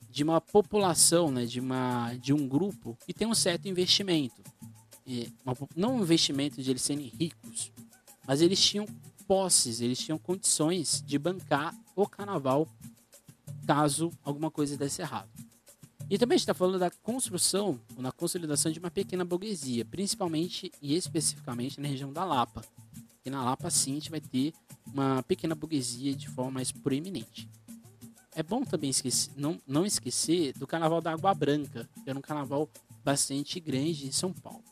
de 0.09 0.21
uma 0.21 0.41
população, 0.41 1.31
né, 1.31 1.45
de, 1.45 1.61
uma, 1.61 2.15
de 2.15 2.33
um 2.33 2.49
grupo 2.49 2.97
que 3.05 3.13
tem 3.13 3.25
um 3.25 3.33
certo 3.33 3.69
investimento. 3.69 4.43
E 5.07 5.31
uma, 5.45 5.55
não 5.73 5.95
um 5.95 6.01
investimento 6.01 6.61
de 6.61 6.69
eles 6.69 6.81
serem 6.81 7.07
ricos, 7.07 7.71
mas 8.27 8.41
eles 8.41 8.59
tinham 8.59 8.85
posses, 9.27 9.81
eles 9.81 9.99
tinham 9.99 10.17
condições 10.17 11.03
de 11.05 11.17
bancar 11.17 11.75
o 11.95 12.07
carnaval 12.07 12.67
caso 13.65 14.11
alguma 14.23 14.51
coisa 14.51 14.77
desse 14.77 15.01
errado. 15.01 15.29
E 16.07 16.17
também 16.19 16.35
está 16.35 16.53
falando 16.53 16.77
da 16.77 16.91
construção, 16.91 17.79
ou 17.95 18.01
na 18.01 18.11
consolidação 18.11 18.71
de 18.71 18.77
uma 18.77 18.91
pequena 18.91 19.25
burguesia, 19.25 19.83
principalmente 19.83 20.71
e 20.79 20.95
especificamente 20.95 21.81
na 21.81 21.87
região 21.87 22.13
da 22.13 22.23
Lapa. 22.23 22.61
E 23.25 23.29
na 23.29 23.43
Lapa, 23.43 23.71
sim, 23.71 23.93
a 23.93 23.95
gente 23.95 24.11
vai 24.11 24.21
ter 24.21 24.53
uma 24.85 25.23
pequena 25.23 25.55
burguesia 25.55 26.15
de 26.15 26.29
forma 26.29 26.51
mais 26.51 26.71
proeminente. 26.71 27.49
É 28.35 28.43
bom 28.43 28.63
também 28.63 28.91
esquecer, 28.91 29.31
não, 29.35 29.59
não 29.65 29.85
esquecer 29.85 30.53
do 30.53 30.67
Carnaval 30.67 31.01
da 31.01 31.13
Água 31.13 31.33
Branca, 31.33 31.89
que 32.03 32.09
era 32.09 32.19
um 32.19 32.21
carnaval 32.21 32.69
bastante 33.03 33.59
grande 33.59 34.05
em 34.05 34.11
São 34.11 34.31
Paulo. 34.31 34.63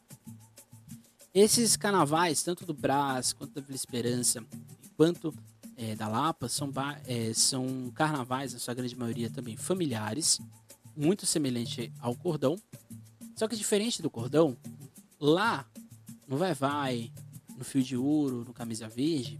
Esses 1.33 1.75
carnavais, 1.75 2.43
tanto 2.43 2.63
do 2.63 2.75
Brás, 2.75 3.33
quanto 3.33 3.55
da 3.55 3.61
Vila 3.61 3.75
Esperança, 3.75 4.45
quanto 4.95 5.33
é, 5.75 5.95
da 5.95 6.07
Lapa, 6.07 6.47
são, 6.47 6.71
é, 7.07 7.33
são 7.33 7.91
carnavais, 7.95 8.53
na 8.53 8.59
sua 8.59 8.75
grande 8.75 8.95
maioria 8.95 9.31
também 9.31 9.57
familiares, 9.57 10.39
muito 10.95 11.25
semelhante 11.25 11.91
ao 11.99 12.15
cordão. 12.15 12.55
Só 13.35 13.47
que 13.47 13.55
diferente 13.55 13.99
do 13.99 14.11
cordão, 14.11 14.55
lá 15.19 15.67
no 16.27 16.37
Vai 16.37 16.53
Vai, 16.53 17.11
no 17.57 17.63
Fio 17.63 17.81
de 17.81 17.97
Ouro, 17.97 18.45
no 18.45 18.53
Camisa 18.53 18.87
Verde, 18.87 19.39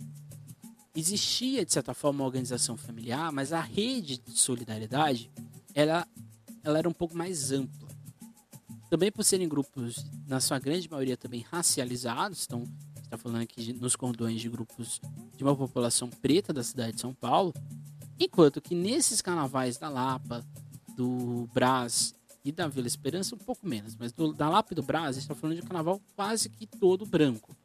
existia 0.95 1.63
de 1.63 1.71
certa 1.71 1.93
forma 1.93 2.21
uma 2.21 2.25
organização 2.25 2.75
familiar, 2.75 3.31
mas 3.31 3.53
a 3.53 3.61
rede 3.61 4.17
de 4.17 4.35
solidariedade 4.35 5.31
ela, 5.75 6.07
ela 6.63 6.79
era 6.79 6.89
um 6.89 6.93
pouco 6.93 7.15
mais 7.15 7.51
ampla. 7.51 7.82
Também 8.93 9.11
por 9.11 9.23
serem 9.23 9.49
grupos, 9.49 10.05
na 10.27 10.39
sua 10.39 10.59
grande 10.59 10.87
maioria, 10.87 11.17
também 11.17 11.43
racializados, 11.49 12.45
então 12.45 12.63
está 13.03 13.17
falando 13.17 13.41
aqui 13.41 13.73
nos 13.73 13.95
cordões 13.95 14.39
de 14.39 14.47
grupos 14.47 15.01
de 15.35 15.43
uma 15.43 15.55
população 15.55 16.07
preta 16.11 16.53
da 16.53 16.61
cidade 16.61 16.93
de 16.93 17.01
São 17.01 17.11
Paulo, 17.11 17.51
enquanto 18.19 18.61
que 18.61 18.75
nesses 18.75 19.19
carnavais 19.19 19.79
da 19.79 19.89
Lapa, 19.89 20.45
do 20.95 21.49
Brás 21.51 22.13
e 22.45 22.51
da 22.51 22.67
Vila 22.67 22.85
Esperança 22.85 23.33
um 23.33 23.39
pouco 23.39 23.67
menos, 23.67 23.95
mas 23.95 24.11
do, 24.11 24.31
da 24.31 24.47
Lapa 24.47 24.73
e 24.73 24.75
do 24.75 24.83
Brás 24.83 25.17
está 25.17 25.33
falando 25.33 25.55
de 25.55 25.63
um 25.63 25.67
carnaval 25.67 25.99
quase 26.15 26.47
que 26.47 26.67
todo 26.67 27.03
branco. 27.03 27.57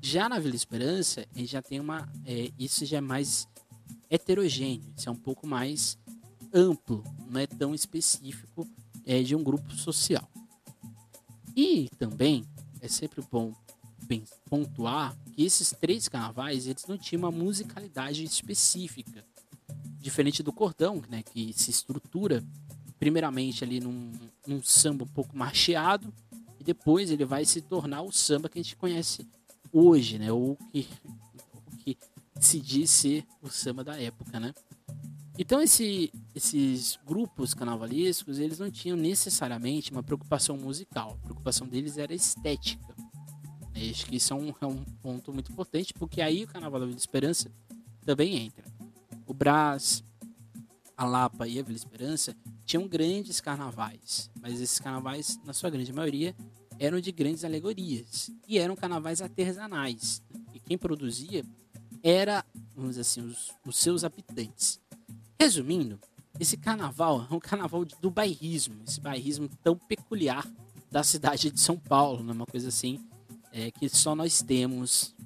Já 0.00 0.28
na 0.28 0.38
Vila 0.38 0.54
Esperança, 0.54 1.26
a 1.34 1.38
gente 1.40 1.50
já 1.50 1.60
tem 1.60 1.80
uma. 1.80 2.08
É, 2.24 2.52
isso 2.56 2.86
já 2.86 2.98
é 2.98 3.00
mais 3.00 3.48
heterogêneo, 4.08 4.94
isso 4.96 5.08
é 5.08 5.10
um 5.10 5.16
pouco 5.16 5.48
mais 5.48 5.98
amplo, 6.54 7.02
não 7.28 7.40
é 7.40 7.46
tão 7.48 7.74
específico 7.74 8.64
é, 9.04 9.20
de 9.20 9.34
um 9.34 9.42
grupo 9.42 9.72
social. 9.72 10.30
E 11.62 11.90
também 11.98 12.42
é 12.80 12.88
sempre 12.88 13.22
bom 13.30 13.52
pontuar 14.48 15.14
que 15.26 15.44
esses 15.44 15.74
três 15.78 16.08
carnavais 16.08 16.66
eles 16.66 16.86
não 16.86 16.96
tinham 16.96 17.20
uma 17.20 17.30
musicalidade 17.30 18.24
específica 18.24 19.22
diferente 19.98 20.42
do 20.42 20.54
cordão, 20.54 21.02
né, 21.10 21.22
que 21.22 21.52
se 21.52 21.70
estrutura 21.70 22.42
primeiramente 22.98 23.62
ali 23.62 23.78
num, 23.78 24.10
num 24.46 24.62
samba 24.62 25.04
um 25.04 25.08
pouco 25.08 25.36
marcheado 25.36 26.10
e 26.58 26.64
depois 26.64 27.10
ele 27.10 27.26
vai 27.26 27.44
se 27.44 27.60
tornar 27.60 28.00
o 28.00 28.10
samba 28.10 28.48
que 28.48 28.58
a 28.58 28.62
gente 28.62 28.74
conhece 28.74 29.28
hoje, 29.70 30.18
né, 30.18 30.32
ou 30.32 30.56
que, 30.72 30.88
o 31.66 31.76
que 31.76 31.98
se 32.40 32.58
diz 32.58 32.88
ser 32.88 33.26
o 33.42 33.50
samba 33.50 33.84
da 33.84 34.00
época, 34.00 34.40
né. 34.40 34.54
Então 35.40 35.62
esse, 35.62 36.12
esses 36.34 36.98
grupos 37.06 37.54
carnavalescos 37.54 38.38
eles 38.38 38.58
não 38.58 38.70
tinham 38.70 38.94
necessariamente 38.94 39.90
uma 39.90 40.02
preocupação 40.02 40.54
musical, 40.58 41.12
a 41.12 41.24
preocupação 41.24 41.66
deles 41.66 41.96
era 41.96 42.12
estética. 42.12 42.94
Acho 43.74 44.04
que 44.04 44.16
isso 44.16 44.34
é 44.34 44.36
um, 44.36 44.52
é 44.60 44.66
um 44.66 44.84
ponto 45.02 45.32
muito 45.32 45.50
importante, 45.50 45.94
porque 45.94 46.20
aí 46.20 46.44
o 46.44 46.46
Carnaval 46.46 46.80
da 46.80 46.84
Vila 46.84 46.98
Esperança 46.98 47.50
também 48.04 48.36
entra 48.36 48.62
o 49.26 49.32
Brás, 49.32 50.04
a 50.94 51.06
Lapa 51.06 51.48
e 51.48 51.58
a 51.58 51.62
Vila 51.62 51.78
Esperança 51.78 52.36
tinham 52.66 52.86
grandes 52.86 53.40
carnavais, 53.40 54.30
mas 54.42 54.60
esses 54.60 54.78
carnavais, 54.78 55.40
na 55.42 55.54
sua 55.54 55.70
grande 55.70 55.90
maioria, 55.90 56.36
eram 56.78 57.00
de 57.00 57.10
grandes 57.10 57.46
alegorias 57.46 58.30
e 58.46 58.58
eram 58.58 58.76
carnavais 58.76 59.22
artesanais. 59.22 60.22
E 60.52 60.60
quem 60.60 60.76
produzia 60.76 61.42
era, 62.02 62.44
vamos 62.74 62.90
dizer 62.90 63.00
assim, 63.00 63.22
os, 63.22 63.54
os 63.64 63.78
seus 63.78 64.04
habitantes. 64.04 64.78
Resumindo, 65.40 65.98
esse 66.38 66.54
carnaval 66.54 67.26
é 67.30 67.34
um 67.34 67.40
carnaval 67.40 67.82
do 67.82 68.10
bairrismo, 68.10 68.82
esse 68.86 69.00
bairrismo 69.00 69.48
tão 69.62 69.74
peculiar 69.74 70.46
da 70.90 71.02
cidade 71.02 71.50
de 71.50 71.58
São 71.58 71.78
Paulo, 71.78 72.22
né? 72.22 72.30
uma 72.30 72.44
coisa 72.44 72.68
assim 72.68 73.00
é, 73.50 73.70
que 73.70 73.88
só 73.88 74.14
nós 74.14 74.42
temos, 74.42 75.16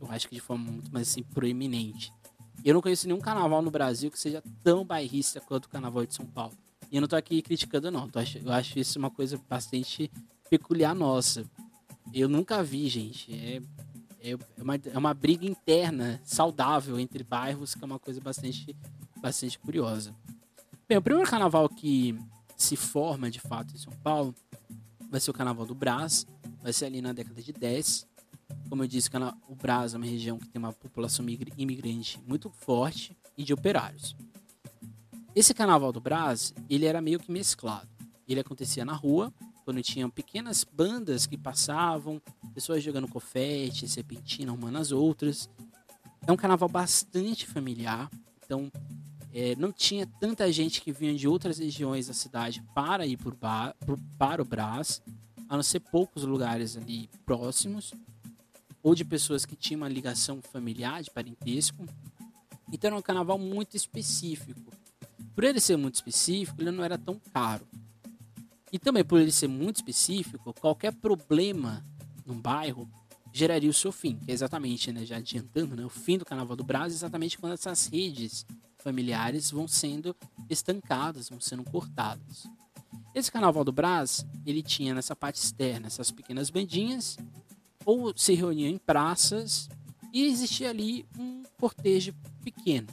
eu 0.00 0.10
acho 0.10 0.28
que 0.28 0.34
de 0.34 0.40
forma 0.40 0.68
muito 0.68 0.92
mais 0.92 1.08
assim, 1.08 1.22
proeminente. 1.22 2.12
Eu 2.64 2.74
não 2.74 2.82
conheço 2.82 3.06
nenhum 3.06 3.20
carnaval 3.20 3.62
no 3.62 3.70
Brasil 3.70 4.10
que 4.10 4.18
seja 4.18 4.42
tão 4.64 4.84
bairrista 4.84 5.40
quanto 5.40 5.66
o 5.66 5.68
carnaval 5.68 6.04
de 6.04 6.12
São 6.12 6.26
Paulo. 6.26 6.54
E 6.90 6.96
eu 6.96 7.00
não 7.00 7.06
tô 7.06 7.14
aqui 7.14 7.40
criticando, 7.40 7.88
não. 7.88 8.10
Eu 8.44 8.52
acho 8.52 8.80
isso 8.80 8.98
uma 8.98 9.12
coisa 9.12 9.40
bastante 9.48 10.10
peculiar 10.50 10.92
nossa. 10.92 11.44
Eu 12.12 12.28
nunca 12.28 12.64
vi, 12.64 12.88
gente. 12.88 13.32
É, 13.32 13.62
é, 14.22 14.36
uma, 14.60 14.74
é 14.74 14.98
uma 14.98 15.14
briga 15.14 15.46
interna, 15.46 16.20
saudável 16.24 16.98
entre 16.98 17.22
bairros, 17.22 17.76
que 17.76 17.82
é 17.82 17.86
uma 17.86 18.00
coisa 18.00 18.20
bastante, 18.20 18.76
bastante 19.22 19.58
curiosa. 19.58 20.12
Bem, 20.88 20.98
o 20.98 21.02
primeiro 21.02 21.30
carnaval 21.30 21.68
que 21.68 22.18
se 22.56 22.76
forma 22.76 23.30
de 23.30 23.40
fato 23.40 23.72
em 23.74 23.78
São 23.78 23.92
Paulo 24.02 24.34
vai 25.08 25.20
ser 25.20 25.30
o 25.30 25.34
Carnaval 25.34 25.64
do 25.64 25.74
Brás, 25.74 26.26
vai 26.60 26.72
ser 26.72 26.86
ali 26.86 27.00
na 27.00 27.12
década 27.12 27.40
de 27.40 27.52
10. 27.52 28.06
Como 28.68 28.82
eu 28.82 28.88
disse, 28.88 29.08
o 29.48 29.54
Brás 29.54 29.94
é 29.94 29.96
uma 29.96 30.06
região 30.06 30.38
que 30.38 30.48
tem 30.48 30.58
uma 30.58 30.72
população 30.72 31.24
imigrante 31.56 32.20
muito 32.26 32.50
forte 32.50 33.16
e 33.36 33.44
de 33.44 33.52
operários. 33.54 34.16
Esse 35.34 35.54
carnaval 35.54 35.92
do 35.92 36.00
Brás, 36.00 36.52
ele 36.68 36.84
era 36.84 37.00
meio 37.00 37.18
que 37.18 37.30
mesclado. 37.30 37.88
Ele 38.28 38.40
acontecia 38.40 38.84
na 38.84 38.92
rua, 38.92 39.32
quando 39.64 39.82
tinham 39.82 40.10
pequenas 40.10 40.64
bandas 40.64 41.26
que 41.26 41.38
passavam, 41.38 42.20
pessoas 42.54 42.82
jogando 42.82 43.08
confete, 43.08 43.88
serpentina, 43.88 44.52
uma 44.52 44.70
nas 44.70 44.92
outras. 44.92 45.48
É 46.26 46.32
um 46.32 46.36
carnaval 46.36 46.68
bastante 46.68 47.46
familiar, 47.46 48.10
então 48.44 48.70
é, 49.34 49.56
não 49.56 49.72
tinha 49.72 50.06
tanta 50.06 50.50
gente 50.52 50.82
que 50.82 50.92
vinha 50.92 51.14
de 51.14 51.26
outras 51.26 51.58
regiões 51.58 52.06
da 52.06 52.12
cidade 52.12 52.62
para 52.74 53.06
ir 53.06 53.18
bar, 53.40 53.74
para 54.18 54.42
o 54.42 54.44
Brás, 54.44 55.02
a 55.48 55.56
não 55.56 55.62
ser 55.62 55.80
poucos 55.80 56.24
lugares 56.24 56.76
ali 56.76 57.08
próximos, 57.24 57.92
ou 58.82 58.94
de 58.94 59.04
pessoas 59.04 59.46
que 59.46 59.56
tinham 59.56 59.80
uma 59.80 59.88
ligação 59.88 60.40
familiar, 60.42 61.02
de 61.02 61.10
parentesco. 61.10 61.86
Então 62.70 62.88
era 62.88 62.96
um 62.96 63.02
carnaval 63.02 63.38
muito 63.38 63.76
específico. 63.76 64.72
Por 65.34 65.44
ele 65.44 65.60
ser 65.60 65.76
muito 65.76 65.94
específico, 65.94 66.60
ele 66.60 66.70
não 66.70 66.84
era 66.84 66.98
tão 66.98 67.18
caro. 67.32 67.66
E 68.70 68.78
também 68.78 69.04
por 69.04 69.20
ele 69.20 69.32
ser 69.32 69.48
muito 69.48 69.76
específico, 69.76 70.52
qualquer 70.54 70.92
problema 70.92 71.84
num 72.26 72.38
bairro 72.38 72.88
geraria 73.32 73.70
o 73.70 73.74
seu 73.74 73.92
fim, 73.92 74.16
que 74.16 74.30
é 74.30 74.34
exatamente, 74.34 74.92
né, 74.92 75.06
já 75.06 75.16
adiantando, 75.16 75.74
né, 75.74 75.84
o 75.84 75.88
fim 75.88 76.18
do 76.18 76.24
Carnaval 76.24 76.54
do 76.54 76.64
Brasil, 76.64 76.96
exatamente 76.96 77.38
quando 77.38 77.54
essas 77.54 77.86
redes 77.86 78.44
familiares 78.82 79.50
vão 79.50 79.66
sendo 79.66 80.14
estancadas, 80.50 81.28
vão 81.28 81.40
sendo 81.40 81.64
cortadas. 81.64 82.46
Esse 83.14 83.30
Carnaval 83.30 83.64
do 83.64 83.72
Brás, 83.72 84.26
ele 84.44 84.62
tinha 84.62 84.94
nessa 84.94 85.14
parte 85.14 85.36
externa 85.36 85.86
essas 85.86 86.10
pequenas 86.10 86.50
bandinhas, 86.50 87.16
ou 87.84 88.16
se 88.16 88.34
reuniam 88.34 88.70
em 88.70 88.78
praças, 88.78 89.68
e 90.12 90.24
existia 90.24 90.70
ali 90.70 91.06
um 91.18 91.42
cortejo 91.58 92.14
pequeno. 92.42 92.88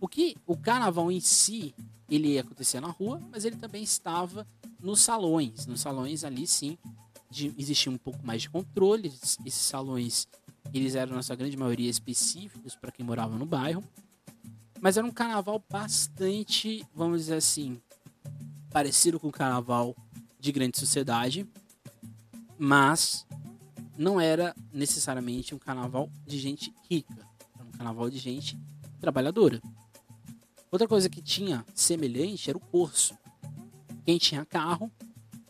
O 0.00 0.08
que 0.08 0.36
o 0.46 0.56
carnaval 0.56 1.10
em 1.10 1.20
si, 1.20 1.74
ele 2.10 2.38
acontecia 2.38 2.80
na 2.80 2.88
rua, 2.88 3.20
mas 3.30 3.44
ele 3.44 3.56
também 3.56 3.82
estava 3.82 4.46
nos 4.80 5.00
salões. 5.00 5.66
Nos 5.66 5.80
salões 5.80 6.24
ali 6.24 6.46
sim, 6.46 6.76
de, 7.30 7.54
existia 7.56 7.90
um 7.90 7.96
pouco 7.96 8.24
mais 8.24 8.42
de 8.42 8.50
controle. 8.50 9.08
Esses 9.46 9.54
salões, 9.54 10.28
eles 10.72 10.94
eram 10.94 11.16
na 11.16 11.22
sua 11.22 11.36
grande 11.36 11.56
maioria 11.56 11.88
específicos 11.88 12.76
para 12.76 12.92
quem 12.92 13.04
morava 13.04 13.36
no 13.38 13.46
bairro. 13.46 13.82
Mas 14.80 14.96
era 14.96 15.06
um 15.06 15.10
carnaval 15.10 15.64
bastante, 15.70 16.86
vamos 16.94 17.20
dizer 17.20 17.36
assim, 17.36 17.80
parecido 18.70 19.18
com 19.18 19.28
o 19.28 19.32
carnaval 19.32 19.96
de 20.38 20.52
grande 20.52 20.78
sociedade, 20.78 21.48
mas 22.58 23.26
não 23.96 24.20
era 24.20 24.54
necessariamente 24.72 25.54
um 25.54 25.58
carnaval 25.58 26.10
de 26.26 26.38
gente 26.38 26.74
rica, 26.90 27.26
era 27.54 27.64
um 27.64 27.70
carnaval 27.72 28.10
de 28.10 28.18
gente 28.18 28.58
trabalhadora. 29.00 29.62
Outra 30.70 30.88
coisa 30.88 31.08
que 31.08 31.22
tinha 31.22 31.64
semelhante 31.74 32.50
era 32.50 32.58
o 32.58 32.60
curso. 32.60 33.16
Quem 34.04 34.18
tinha 34.18 34.44
carro 34.44 34.90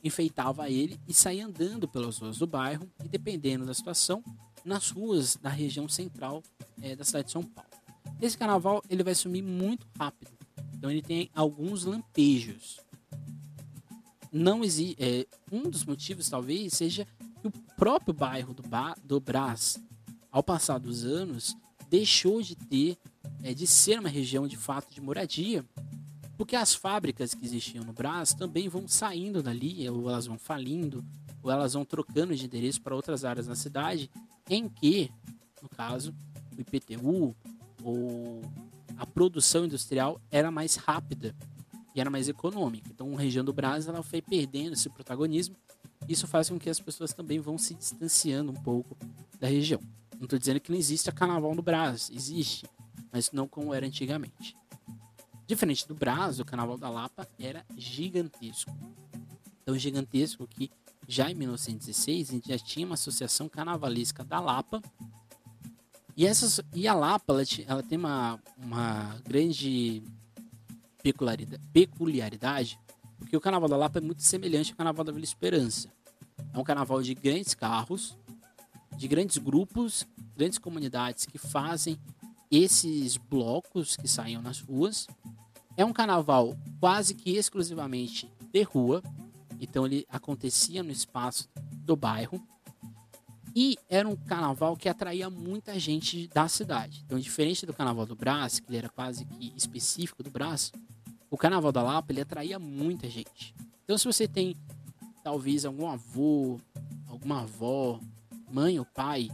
enfeitava 0.02 0.68
ele 0.68 1.00
e 1.08 1.14
saía 1.14 1.46
andando 1.46 1.88
pelas 1.88 2.18
ruas 2.18 2.36
do 2.36 2.46
bairro 2.46 2.86
e, 3.02 3.08
dependendo 3.08 3.64
da 3.64 3.72
situação, 3.72 4.22
nas 4.64 4.90
ruas 4.90 5.36
da 5.36 5.48
região 5.48 5.88
central 5.88 6.42
é, 6.82 6.94
da 6.94 7.04
cidade 7.04 7.26
de 7.26 7.32
São 7.32 7.42
Paulo. 7.42 7.73
Esse 8.20 8.36
carnaval 8.38 8.82
ele 8.88 9.02
vai 9.02 9.14
sumir 9.14 9.42
muito 9.42 9.86
rápido. 9.98 10.32
Então 10.74 10.90
ele 10.90 11.02
tem 11.02 11.30
alguns 11.34 11.84
lampejos. 11.84 12.80
Não 14.32 14.64
existe. 14.64 14.96
É, 14.98 15.26
um 15.50 15.62
dos 15.62 15.84
motivos 15.84 16.28
talvez 16.28 16.74
seja 16.74 17.06
que 17.40 17.48
o 17.48 17.52
próprio 17.76 18.12
bairro 18.12 18.52
do, 18.52 18.62
ba 18.62 18.96
do 19.04 19.20
Brás, 19.20 19.78
ao 20.30 20.42
passar 20.42 20.78
dos 20.78 21.04
anos, 21.04 21.56
deixou 21.88 22.42
de 22.42 22.56
ter, 22.56 22.98
é, 23.42 23.54
de 23.54 23.66
ser 23.66 24.00
uma 24.00 24.08
região 24.08 24.48
de 24.48 24.56
fato 24.56 24.92
de 24.92 25.00
moradia, 25.00 25.64
porque 26.36 26.56
as 26.56 26.74
fábricas 26.74 27.34
que 27.34 27.44
existiam 27.44 27.84
no 27.84 27.92
Brás 27.92 28.34
também 28.34 28.68
vão 28.68 28.88
saindo 28.88 29.42
dali, 29.42 29.88
ou 29.88 30.10
elas 30.10 30.26
vão 30.26 30.38
falindo, 30.38 31.04
ou 31.42 31.50
elas 31.50 31.74
vão 31.74 31.84
trocando 31.84 32.34
de 32.34 32.44
endereço 32.44 32.80
para 32.82 32.96
outras 32.96 33.24
áreas 33.24 33.46
da 33.46 33.54
cidade, 33.54 34.10
em 34.50 34.68
que, 34.68 35.10
no 35.62 35.68
caso, 35.68 36.14
o 36.56 36.60
IPTU, 36.60 37.36
ou 37.84 38.40
a 38.96 39.06
produção 39.06 39.66
industrial 39.66 40.20
era 40.30 40.50
mais 40.50 40.76
rápida 40.76 41.34
e 41.94 42.00
era 42.00 42.10
mais 42.10 42.28
econômica. 42.28 42.90
Então, 42.90 43.16
a 43.16 43.20
região 43.20 43.44
do 43.44 43.52
Brasil 43.52 43.92
ela 43.92 44.02
foi 44.02 44.20
perdendo 44.20 44.72
esse 44.72 44.88
protagonismo. 44.88 45.54
Isso 46.08 46.26
faz 46.26 46.48
com 46.48 46.58
que 46.58 46.68
as 46.68 46.80
pessoas 46.80 47.12
também 47.12 47.38
vão 47.38 47.56
se 47.56 47.74
distanciando 47.74 48.50
um 48.50 48.62
pouco 48.62 48.96
da 49.38 49.46
região. 49.46 49.80
Não 50.16 50.24
estou 50.24 50.38
dizendo 50.38 50.60
que 50.60 50.70
não 50.70 50.78
existe 50.78 51.10
carnaval 51.12 51.54
no 51.54 51.62
Brasil, 51.62 52.14
existe, 52.16 52.66
mas 53.12 53.30
não 53.30 53.46
como 53.46 53.74
era 53.74 53.86
antigamente. 53.86 54.56
Diferente 55.46 55.86
do 55.86 55.94
Brasil, 55.94 56.42
o 56.42 56.46
carnaval 56.46 56.78
da 56.78 56.88
Lapa 56.88 57.28
era 57.38 57.64
gigantesco. 57.76 58.72
Tão 59.64 59.78
gigantesco 59.78 60.46
que 60.46 60.70
já 61.06 61.30
em 61.30 61.34
1916 61.34 62.30
a 62.30 62.32
gente 62.32 62.48
já 62.48 62.58
tinha 62.58 62.86
uma 62.86 62.94
associação 62.94 63.48
carnavalesca 63.48 64.24
da 64.24 64.40
Lapa 64.40 64.80
e, 66.16 66.26
essas, 66.26 66.60
e 66.74 66.86
a 66.86 66.94
Lapa, 66.94 67.32
ela, 67.32 67.42
ela 67.66 67.82
tem 67.82 67.98
uma, 67.98 68.38
uma 68.56 69.16
grande 69.26 70.02
peculiaridade, 71.02 71.62
peculiaridade, 71.72 72.80
porque 73.18 73.36
o 73.36 73.40
Carnaval 73.40 73.68
da 73.68 73.76
Lapa 73.76 73.98
é 73.98 74.02
muito 74.02 74.22
semelhante 74.22 74.70
ao 74.70 74.76
Carnaval 74.76 75.04
da 75.04 75.12
Vila 75.12 75.24
Esperança. 75.24 75.92
É 76.52 76.58
um 76.58 76.64
carnaval 76.64 77.02
de 77.02 77.14
grandes 77.14 77.54
carros, 77.54 78.16
de 78.96 79.08
grandes 79.08 79.38
grupos, 79.38 80.06
grandes 80.36 80.58
comunidades 80.58 81.26
que 81.26 81.38
fazem 81.38 81.98
esses 82.50 83.16
blocos 83.16 83.96
que 83.96 84.06
saíam 84.06 84.40
nas 84.40 84.60
ruas. 84.60 85.06
É 85.76 85.84
um 85.84 85.92
carnaval 85.92 86.56
quase 86.78 87.14
que 87.14 87.36
exclusivamente 87.36 88.32
de 88.52 88.62
rua, 88.62 89.02
então 89.60 89.86
ele 89.86 90.06
acontecia 90.08 90.82
no 90.82 90.92
espaço 90.92 91.48
do 91.72 91.96
bairro. 91.96 92.40
E 93.54 93.76
era 93.88 94.08
um 94.08 94.16
carnaval 94.16 94.76
que 94.76 94.88
atraía 94.88 95.30
muita 95.30 95.78
gente 95.78 96.26
da 96.28 96.48
cidade. 96.48 97.02
Então, 97.06 97.18
diferente 97.18 97.64
do 97.64 97.72
carnaval 97.72 98.04
do 98.04 98.16
Brás, 98.16 98.58
que 98.58 98.68
ele 98.68 98.78
era 98.78 98.88
quase 98.88 99.24
que 99.24 99.52
específico 99.56 100.22
do 100.22 100.30
Brás, 100.30 100.72
o 101.30 101.36
carnaval 101.36 101.70
da 101.70 101.82
Lapa 101.82 102.12
ele 102.12 102.20
atraía 102.20 102.58
muita 102.58 103.08
gente. 103.08 103.54
Então, 103.84 103.96
se 103.96 104.06
você 104.06 104.26
tem 104.26 104.56
talvez 105.22 105.64
algum 105.64 105.88
avô, 105.88 106.60
alguma 107.06 107.42
avó, 107.42 108.00
mãe 108.50 108.78
ou 108.78 108.84
pai 108.84 109.28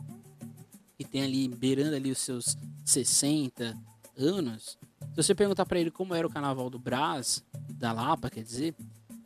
que 0.98 1.04
tem 1.04 1.22
ali 1.22 1.48
beirando 1.48 1.96
ali 1.96 2.10
os 2.10 2.18
seus 2.18 2.58
60 2.84 3.76
anos, 4.16 4.78
se 5.10 5.16
você 5.16 5.34
perguntar 5.34 5.64
para 5.64 5.80
ele 5.80 5.90
como 5.90 6.14
era 6.14 6.26
o 6.26 6.30
carnaval 6.30 6.68
do 6.68 6.78
Brás, 6.78 7.42
da 7.70 7.92
Lapa, 7.92 8.28
quer 8.28 8.42
dizer, 8.42 8.74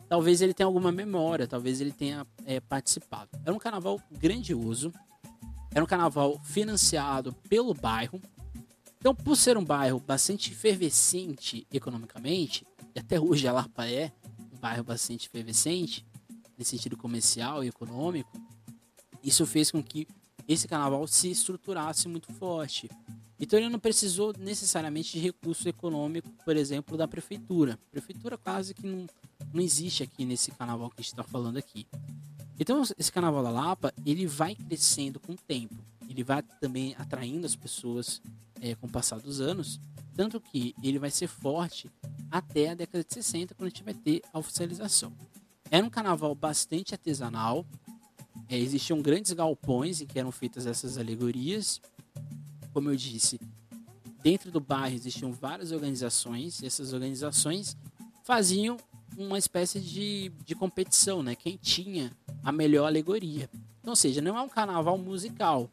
talvez 0.09 0.41
ele 0.41 0.55
tenha 0.55 0.67
alguma 0.67 0.93
memória, 0.93 1.47
talvez 1.47 1.81
ele 1.81 1.93
tenha 1.93 2.27
é, 2.45 2.61
participado. 2.61 3.31
Era 3.45 3.55
um 3.55 3.59
carnaval 3.59 4.01
grandioso, 4.11 4.93
era 5.75 5.85
um 5.85 5.87
carnaval 5.87 6.41
financiado 6.45 7.33
pelo 7.49 7.75
bairro. 7.75 8.21
Então, 8.99 9.15
por 9.15 9.37
ser 9.37 9.59
um 9.59 9.65
bairro 9.65 10.01
bastante 10.01 10.53
efervescente 10.53 11.67
economicamente, 11.73 12.67
e 12.95 12.99
até 12.99 13.21
hoje 13.21 13.47
a 13.47 13.53
Lapa 13.53 13.87
é 13.87 14.13
um 14.53 14.59
bairro 14.59 14.85
bastante 14.85 15.27
efervescente, 15.27 16.07
nesse 16.57 16.71
sentido 16.71 16.97
comercial 16.97 17.65
e 17.65 17.69
econômico, 17.69 18.33
isso 19.23 19.45
fez 19.47 19.71
com 19.71 19.83
que 19.83 20.07
esse 20.47 20.69
carnaval 20.69 21.07
se 21.07 21.31
estruturasse 21.31 22.07
muito 22.09 22.33
forte. 22.33 22.89
Então 23.39 23.59
ele 23.59 23.69
não 23.69 23.79
precisou 23.79 24.33
necessariamente 24.39 25.13
de 25.13 25.19
recurso 25.19 25.69
econômico, 25.69 26.31
por 26.45 26.57
exemplo, 26.57 26.97
da 26.97 27.09
prefeitura. 27.09 27.79
A 27.89 27.91
prefeitura 27.91 28.39
quase 28.39 28.75
que 28.75 28.87
não, 28.87 29.07
não 29.55 29.63
existe 29.63 30.03
aqui 30.03 30.25
nesse 30.25 30.51
carnaval 30.51 30.91
que 30.91 30.97
a 30.99 31.03
gente 31.03 31.13
está 31.13 31.23
falando 31.23 31.57
aqui. 31.57 31.87
Então 32.59 32.83
esse 32.99 33.11
carnaval 33.11 33.43
da 33.43 33.51
Lapa 33.51 33.95
ele 34.05 34.27
vai 34.27 34.55
crescendo 34.55 35.21
com 35.21 35.33
o 35.33 35.37
tempo. 35.37 35.77
Ele 36.09 36.23
vai 36.23 36.43
também 36.61 36.95
atraindo 36.99 37.47
as 37.47 37.57
pessoas 37.57 38.21
é, 38.61 38.75
com 38.75 38.87
o 38.87 38.91
passar 38.91 39.21
dos 39.21 39.41
anos, 39.41 39.81
tanto 40.15 40.41
que 40.41 40.75
ele 40.83 40.99
vai 40.99 41.11
ser 41.11 41.27
forte 41.27 41.91
até 42.31 42.71
a 42.71 42.75
década 42.75 43.05
de 43.05 43.15
60, 43.15 43.55
quando 43.55 43.67
a 43.67 43.71
gente 43.71 43.83
vai 43.83 43.95
ter 43.95 44.23
a 44.33 44.39
oficialização. 44.39 45.13
Era 45.71 45.85
um 45.85 45.91
carnaval 45.91 46.35
bastante 46.35 46.95
artesanal. 46.95 47.65
É, 48.49 48.59
existiam 48.59 49.01
grandes 49.01 49.33
galpões 49.33 50.01
em 50.01 50.07
que 50.07 50.19
eram 50.19 50.31
feitas 50.31 50.67
essas 50.67 50.99
alegorias. 50.99 51.81
Como 52.73 52.91
eu 52.91 52.97
disse, 52.97 53.41
dentro 54.23 54.51
do 54.51 54.61
bairro 54.61 54.95
existiam 54.95 55.33
várias 55.33 55.73
organizações. 55.73 56.61
E 56.61 56.67
essas 56.67 56.93
organizações 56.93 57.77
faziam 58.25 58.77
uma 59.17 59.39
espécie 59.39 59.81
de, 59.81 60.31
de 60.45 60.55
competição, 60.55 61.23
né? 61.23 61.35
Quem 61.35 61.57
tinha 61.57 62.13
a 62.43 62.53
melhor 62.53 62.87
alegoria. 62.87 63.49
Então, 63.81 63.93
ou 63.93 63.97
seja, 63.97 64.21
não 64.21 64.37
é 64.37 64.43
um 64.43 64.49
carnaval 64.49 64.97
musical. 64.97 65.71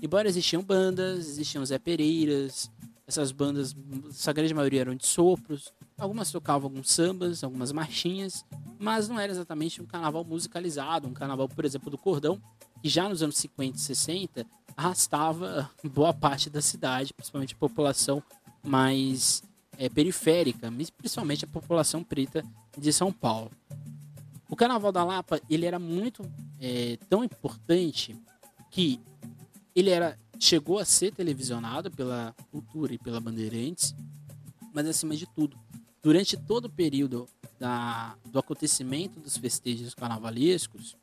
Embora 0.00 0.28
existiam 0.28 0.62
bandas, 0.62 1.28
existiam 1.28 1.64
Zé 1.64 1.78
Pereiras, 1.78 2.70
essas 3.06 3.30
bandas, 3.30 3.74
essa 4.10 4.32
grande 4.32 4.54
maioria 4.54 4.80
eram 4.80 4.94
de 4.94 5.06
sopros, 5.06 5.72
algumas 5.98 6.30
tocavam 6.30 6.68
alguns 6.68 6.90
sambas, 6.90 7.44
algumas 7.44 7.72
marchinhas, 7.72 8.44
mas 8.78 9.08
não 9.08 9.18
era 9.18 9.32
exatamente 9.32 9.80
um 9.82 9.86
carnaval 9.86 10.24
musicalizado, 10.24 11.08
um 11.08 11.12
carnaval, 11.12 11.48
por 11.48 11.64
exemplo, 11.64 11.90
do 11.90 11.98
Cordão, 11.98 12.40
que 12.82 12.88
já 12.88 13.08
nos 13.08 13.22
anos 13.22 13.36
50 13.36 13.76
e 13.76 13.80
60 13.80 14.46
arrastava 14.76 15.70
boa 15.84 16.12
parte 16.12 16.48
da 16.48 16.62
cidade, 16.62 17.12
principalmente 17.12 17.54
a 17.54 17.58
população 17.58 18.22
mais 18.62 19.42
é, 19.78 19.88
periférica, 19.88 20.72
principalmente 20.96 21.44
a 21.44 21.48
população 21.48 22.02
preta 22.02 22.44
de 22.76 22.92
São 22.92 23.12
Paulo. 23.12 23.50
O 24.48 24.56
Carnaval 24.56 24.92
da 24.92 25.04
Lapa 25.04 25.40
ele 25.48 25.66
era 25.66 25.78
muito 25.78 26.22
é, 26.60 26.98
tão 27.08 27.24
importante 27.24 28.16
que 28.70 29.00
ele 29.74 29.90
era 29.90 30.18
chegou 30.38 30.78
a 30.78 30.84
ser 30.84 31.12
televisionado 31.12 31.90
pela 31.90 32.34
Cultura 32.50 32.92
e 32.92 32.98
pela 32.98 33.20
Bandeirantes, 33.20 33.94
mas 34.74 34.86
acima 34.88 35.14
de 35.14 35.24
tudo, 35.24 35.56
durante 36.02 36.36
todo 36.36 36.64
o 36.64 36.70
período 36.70 37.28
da, 37.60 38.16
do 38.26 38.40
acontecimento 38.40 39.20
dos 39.20 39.36
festejos 39.36 39.94
carnavalescos, 39.94 40.96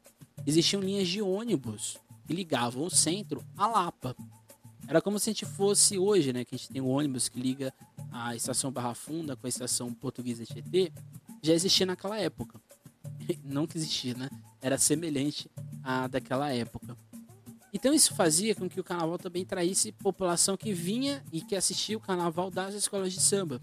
existiam 0.46 0.82
linhas 0.82 1.08
de 1.08 1.22
ônibus 1.22 1.98
que 2.28 2.34
ligavam 2.34 2.84
o 2.84 2.90
centro 2.90 3.44
à 3.56 3.66
Lapa. 3.66 4.16
Era 4.88 5.02
como 5.02 5.18
se 5.18 5.30
a 5.30 5.34
gente 5.34 5.46
fosse 5.46 5.98
hoje, 5.98 6.34
né? 6.34 6.44
Que 6.44 6.56
a 6.56 6.58
gente 6.58 6.70
tem 6.70 6.82
um 6.82 6.90
ônibus 6.90 7.30
que 7.30 7.40
liga 7.40 7.74
a 8.12 8.36
estação 8.36 8.72
Barra 8.72 8.94
Funda 8.94 9.36
com 9.36 9.46
a 9.46 9.50
estação 9.50 9.94
Portuguesa 9.94 10.44
Tietê. 10.44 10.92
Já 11.42 11.54
existia 11.54 11.86
naquela 11.86 12.18
época. 12.18 12.60
Não 13.44 13.66
que 13.68 13.78
existia, 13.78 14.14
né? 14.14 14.30
Era 14.62 14.78
semelhante 14.78 15.50
à 15.84 16.08
daquela 16.08 16.52
época. 16.52 16.98
Então 17.72 17.94
isso 17.94 18.16
fazia 18.16 18.56
com 18.56 18.68
que 18.68 18.80
o 18.80 18.84
carnaval 18.84 19.18
também 19.18 19.46
traísse 19.46 19.92
população 19.92 20.58
que 20.58 20.74
vinha 20.74 21.24
e 21.32 21.42
que 21.42 21.56
assistia 21.56 21.98
o 21.98 22.02
carnaval 22.02 22.50
das 22.50 22.74
escolas 22.74 23.14
de 23.14 23.22
samba. 23.22 23.62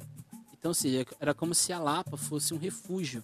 Então, 0.52 0.72
seja, 0.72 1.06
era 1.20 1.34
como 1.34 1.54
se 1.54 1.72
a 1.72 1.78
Lapa 1.78 2.16
fosse 2.16 2.54
um 2.54 2.58
refúgio 2.58 3.22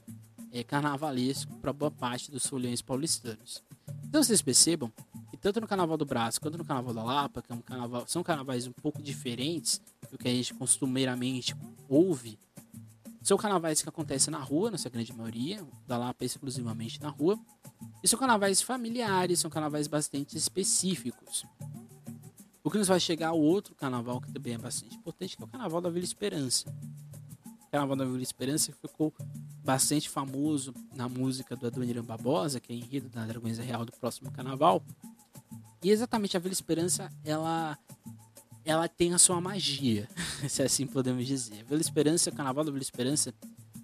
é, 0.53 0.63
carnavalesco 0.63 1.53
para 1.57 1.73
boa 1.73 1.91
parte 1.91 2.31
dos 2.31 2.47
folhões 2.47 2.83
paulistanos. 2.83 3.65
Então 4.05 4.23
vocês 4.23 4.43
percebam 4.43 4.93
que 5.31 5.37
tanto 5.39 5.61
no 5.61 5.67
Carnaval 5.67 5.97
do 5.97 6.05
Braço 6.05 6.41
quanto 6.41 6.59
no 6.59 6.65
Carnaval 6.65 6.93
da 6.93 7.03
Lapa, 7.03 7.41
que 7.41 7.51
é 7.51 7.55
um 7.55 7.61
carnaval, 7.63 8.05
são 8.07 8.23
carnavais 8.23 8.67
um 8.67 8.73
pouco 8.73 9.03
diferentes 9.03 9.81
do 10.11 10.19
que 10.19 10.29
a 10.29 10.31
gente 10.31 10.53
costumeiramente 10.53 11.57
ouve, 11.89 12.39
são 13.23 13.37
carnavais 13.37 13.81
que 13.83 13.89
acontecem 13.89 14.31
na 14.33 14.39
rua, 14.39 14.71
na 14.71 14.79
sua 14.79 14.91
grande 14.91 15.13
maioria, 15.13 15.65
da 15.87 15.97
Lapa 15.97 16.25
exclusivamente 16.25 17.01
na 17.01 17.09
rua, 17.09 17.39
e 18.03 18.09
são 18.09 18.19
carnavais 18.19 18.61
familiares, 18.61 19.39
são 19.41 19.51
carnavais 19.51 19.87
bastante 19.87 20.37
específicos. 20.37 21.45
O 22.65 22.71
que 22.71 22.79
nos 22.79 22.89
vai 22.89 23.01
chegar 23.01 23.29
ao 23.29 23.41
outro 23.41 23.75
carnaval 23.75 24.21
que 24.21 24.33
também 24.33 24.55
é 24.55 24.59
bastante 24.59 24.97
importante, 24.97 25.37
que 25.37 25.43
é 25.43 25.47
o 25.47 25.49
Carnaval 25.49 25.81
da 25.81 25.91
Vila 25.91 26.05
Esperança. 26.05 26.73
O 27.45 27.71
Carnaval 27.71 27.97
da 27.97 28.05
Vila 28.05 28.23
Esperança 28.23 28.73
ficou 28.73 29.13
bastante 29.65 30.09
famoso 30.09 30.73
na 30.95 31.09
música 31.09 31.57
do 31.57 31.67
Adoniran 31.67 32.05
Barbosa, 32.05 32.61
que 32.61 32.73
é 32.73 32.77
enredo 32.77 33.09
da 33.09 33.27
Dragões 33.27 33.59
Real 33.59 33.85
do 33.85 33.93
próximo 33.93 34.31
carnaval. 34.31 34.81
E 35.83 35.91
exatamente 35.91 36.37
a 36.37 36.41
Vila 36.41 36.53
Esperança, 36.53 37.11
ela 37.25 37.77
ela 38.65 38.89
tem 38.89 39.13
a 39.13 39.19
sua 39.19 39.41
magia, 39.41 40.09
se 40.49 40.63
assim 40.63 40.87
podemos 40.87 41.27
dizer. 41.27 41.65
Vila 41.65 41.81
Esperança, 41.81 42.31
o 42.31 42.35
Carnaval 42.35 42.65
da 42.65 42.71
Vila 42.71 42.83
Esperança, 42.83 43.35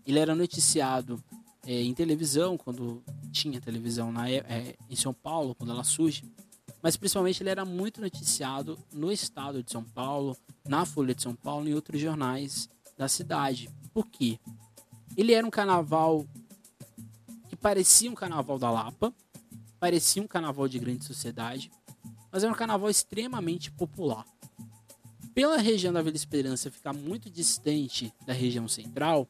ele 0.06 0.18
era 0.18 0.34
noticiado 0.34 1.22
é, 1.66 1.82
em 1.82 1.92
televisão, 1.92 2.56
quando 2.56 3.02
tinha 3.30 3.60
televisão 3.60 4.10
na, 4.10 4.30
é, 4.30 4.74
em 4.88 4.96
São 4.96 5.12
Paulo, 5.12 5.54
quando 5.54 5.70
ela 5.70 5.84
surge. 5.84 6.24
Mas 6.82 6.96
principalmente 6.96 7.42
ele 7.42 7.50
era 7.50 7.64
muito 7.64 8.00
noticiado 8.00 8.78
no 8.92 9.12
estado 9.12 9.62
de 9.62 9.70
São 9.70 9.82
Paulo, 9.82 10.36
na 10.66 10.86
Folha 10.86 11.14
de 11.14 11.22
São 11.22 11.34
Paulo 11.34 11.66
e 11.66 11.72
em 11.72 11.74
outros 11.74 12.00
jornais 12.00 12.68
da 12.96 13.08
cidade. 13.08 13.68
Por 13.92 14.06
quê? 14.06 14.38
Ele 15.16 15.32
era 15.32 15.46
um 15.46 15.50
carnaval 15.50 16.26
que 17.48 17.56
parecia 17.56 18.10
um 18.10 18.14
carnaval 18.14 18.58
da 18.58 18.70
Lapa, 18.70 19.12
parecia 19.80 20.22
um 20.22 20.26
carnaval 20.26 20.68
de 20.68 20.78
grande 20.78 21.04
sociedade, 21.04 21.70
mas 22.30 22.44
era 22.44 22.52
um 22.52 22.56
carnaval 22.56 22.88
extremamente 22.88 23.70
popular. 23.70 24.24
Pela 25.38 25.58
região 25.58 25.92
da 25.92 26.02
Vila 26.02 26.16
Esperança 26.16 26.68
ficar 26.68 26.92
muito 26.92 27.30
distante 27.30 28.12
da 28.26 28.32
região 28.32 28.66
central, 28.66 29.28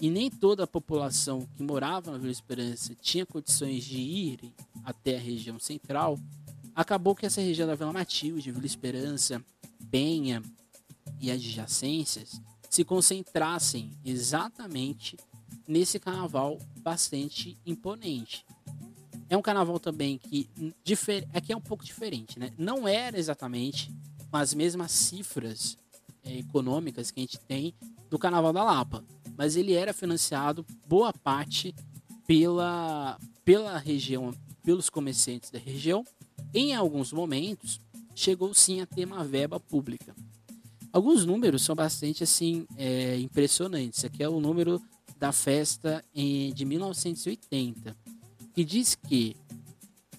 e 0.00 0.08
nem 0.08 0.30
toda 0.30 0.62
a 0.62 0.68
população 0.68 1.48
que 1.56 1.64
morava 1.64 2.12
na 2.12 2.18
Vila 2.18 2.30
Esperança 2.30 2.94
tinha 2.94 3.26
condições 3.26 3.82
de 3.82 3.98
ir 3.98 4.54
até 4.84 5.16
a 5.16 5.20
região 5.20 5.58
central, 5.58 6.16
acabou 6.76 7.16
que 7.16 7.26
essa 7.26 7.40
região 7.40 7.66
da 7.66 7.74
Vila 7.74 7.92
Matilde, 7.92 8.52
Vila 8.52 8.64
Esperança, 8.64 9.44
Penha 9.90 10.40
e 11.20 11.28
adjacências 11.28 12.40
se 12.70 12.84
concentrassem 12.84 13.90
exatamente 14.04 15.16
nesse 15.66 15.98
carnaval 15.98 16.56
bastante 16.82 17.58
imponente. 17.66 18.46
É 19.28 19.36
um 19.36 19.42
carnaval 19.42 19.80
também 19.80 20.18
que 20.18 20.48
aqui 21.34 21.52
é 21.52 21.56
um 21.56 21.60
pouco 21.60 21.84
diferente, 21.84 22.38
né? 22.38 22.52
Não 22.56 22.86
era 22.86 23.18
exatamente 23.18 23.90
as 24.40 24.54
mesmas 24.54 24.90
cifras 24.92 25.76
é, 26.24 26.38
econômicas 26.38 27.10
que 27.10 27.20
a 27.20 27.22
gente 27.22 27.38
tem 27.40 27.74
do 28.08 28.18
Carnaval 28.18 28.52
da 28.52 28.62
Lapa, 28.62 29.04
mas 29.36 29.56
ele 29.56 29.72
era 29.74 29.92
financiado 29.92 30.64
boa 30.86 31.12
parte 31.12 31.74
pela 32.26 33.18
pela 33.44 33.76
região, 33.78 34.32
pelos 34.62 34.88
comerciantes 34.88 35.50
da 35.50 35.58
região. 35.58 36.04
Em 36.54 36.74
alguns 36.74 37.12
momentos 37.12 37.80
chegou 38.14 38.52
sim 38.54 38.80
a 38.80 38.86
ter 38.86 39.04
uma 39.04 39.24
verba 39.24 39.58
pública. 39.58 40.14
Alguns 40.92 41.24
números 41.24 41.62
são 41.62 41.74
bastante 41.74 42.22
assim 42.22 42.66
é, 42.76 43.18
impressionantes. 43.18 44.04
Aqui 44.04 44.22
é 44.22 44.28
o 44.28 44.40
número 44.40 44.80
da 45.18 45.32
festa 45.32 46.04
em, 46.14 46.52
de 46.52 46.64
1980, 46.64 47.96
que 48.54 48.64
diz 48.64 48.94
que 48.94 49.34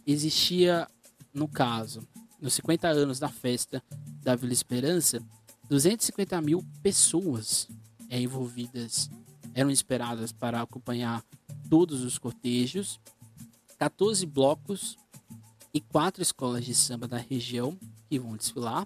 existia, 0.06 0.88
no 1.34 1.48
caso, 1.48 2.02
nos 2.44 2.56
50 2.56 2.90
anos 2.90 3.20
da 3.20 3.30
festa 3.30 3.82
da 4.22 4.36
Vila 4.36 4.52
Esperança, 4.52 5.24
250 5.70 6.42
mil 6.42 6.62
pessoas 6.82 7.70
é, 8.10 8.20
envolvidas 8.20 9.10
eram 9.54 9.72
esperadas 9.72 10.34
para 10.34 10.62
acompanhar 10.62 11.24
todos 11.70 12.04
os 12.04 12.18
cortejos, 12.18 13.00
14 13.80 14.26
blocos 14.26 14.98
e 15.74 15.80
quatro 15.80 16.22
escolas 16.22 16.66
de 16.66 16.76
samba 16.76 17.08
da 17.08 17.18
região 17.18 17.80
que 18.10 18.20
vão 18.20 18.36
desfilar, 18.36 18.86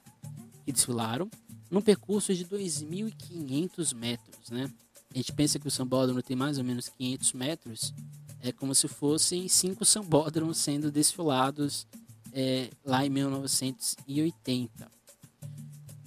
que 0.64 0.72
desfilaram, 0.72 1.28
num 1.72 1.82
percurso 1.82 2.36
de 2.36 2.46
2.500 2.46 3.96
metros, 3.96 4.52
né? 4.52 4.72
A 5.12 5.18
gente 5.18 5.34
pensa 5.34 5.58
que 5.58 5.68
o 5.68 5.72
sambódromo 5.72 6.22
tem 6.22 6.38
mais 6.38 6.60
ou 6.60 6.64
menos 6.64 6.90
500 6.90 7.34
metros, 7.34 7.94
é 8.40 8.52
como 8.52 8.76
se 8.76 8.88
fossem 8.88 9.48
cinco 9.48 9.84
sambódromos 9.84 10.60
sendo 10.60 10.92
desfilados 10.92 11.88
é, 12.34 12.70
lá 12.86 13.06
em 13.06 13.10
1980. 13.10 14.92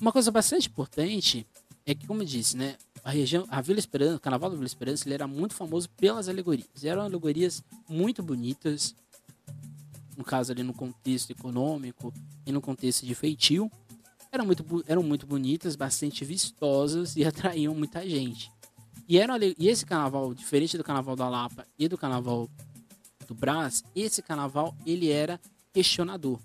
Uma 0.00 0.12
coisa 0.12 0.30
bastante 0.30 0.68
importante 0.68 1.46
é 1.85 1.94
que, 1.94 2.06
como 2.06 2.22
eu 2.22 2.26
disse, 2.26 2.56
né, 2.56 2.76
a 3.04 3.11
região, 3.11 3.46
a 3.50 3.61
Vila 3.61 3.78
Esperança, 3.78 4.16
o 4.16 4.20
Carnaval 4.20 4.50
da 4.50 4.56
Vila 4.56 4.66
Esperança, 4.66 5.06
ele 5.06 5.14
era 5.14 5.26
muito 5.26 5.54
famoso 5.54 5.88
pelas 5.90 6.28
alegorias. 6.28 6.85
Eram 6.85 7.02
alegorias 7.02 7.62
muito 7.88 8.22
bonitas, 8.22 8.94
no 10.16 10.24
caso 10.24 10.52
ali 10.52 10.62
no 10.62 10.74
contexto 10.74 11.30
econômico 11.30 12.12
e 12.46 12.52
no 12.52 12.61
contexto 12.61 13.06
de 13.06 13.14
feitio 13.14 13.70
eram 14.33 14.46
muito, 14.46 14.85
eram 14.87 15.02
muito 15.02 15.26
bonitas, 15.26 15.76
bastante 15.76 16.24
vistosas 16.24 17.16
e 17.16 17.24
atraíam 17.26 17.74
muita 17.74 18.09
gente. 18.09 18.50
E, 19.09 19.18
era, 19.18 19.37
e 19.44 19.68
esse 19.68 19.85
carnaval, 19.85 20.33
diferente 20.33 20.78
do 20.78 20.85
carnaval 20.85 21.16
da 21.16 21.28
Lapa 21.28 21.66
e 21.78 21.88
do 21.88 21.98
carnaval 21.98 22.48
do 23.26 23.35
Brás, 23.35 23.83
esse 23.94 24.22
carnaval 24.22 24.76
ele 24.87 25.11
era 25.11 25.40
questionador. 25.72 26.40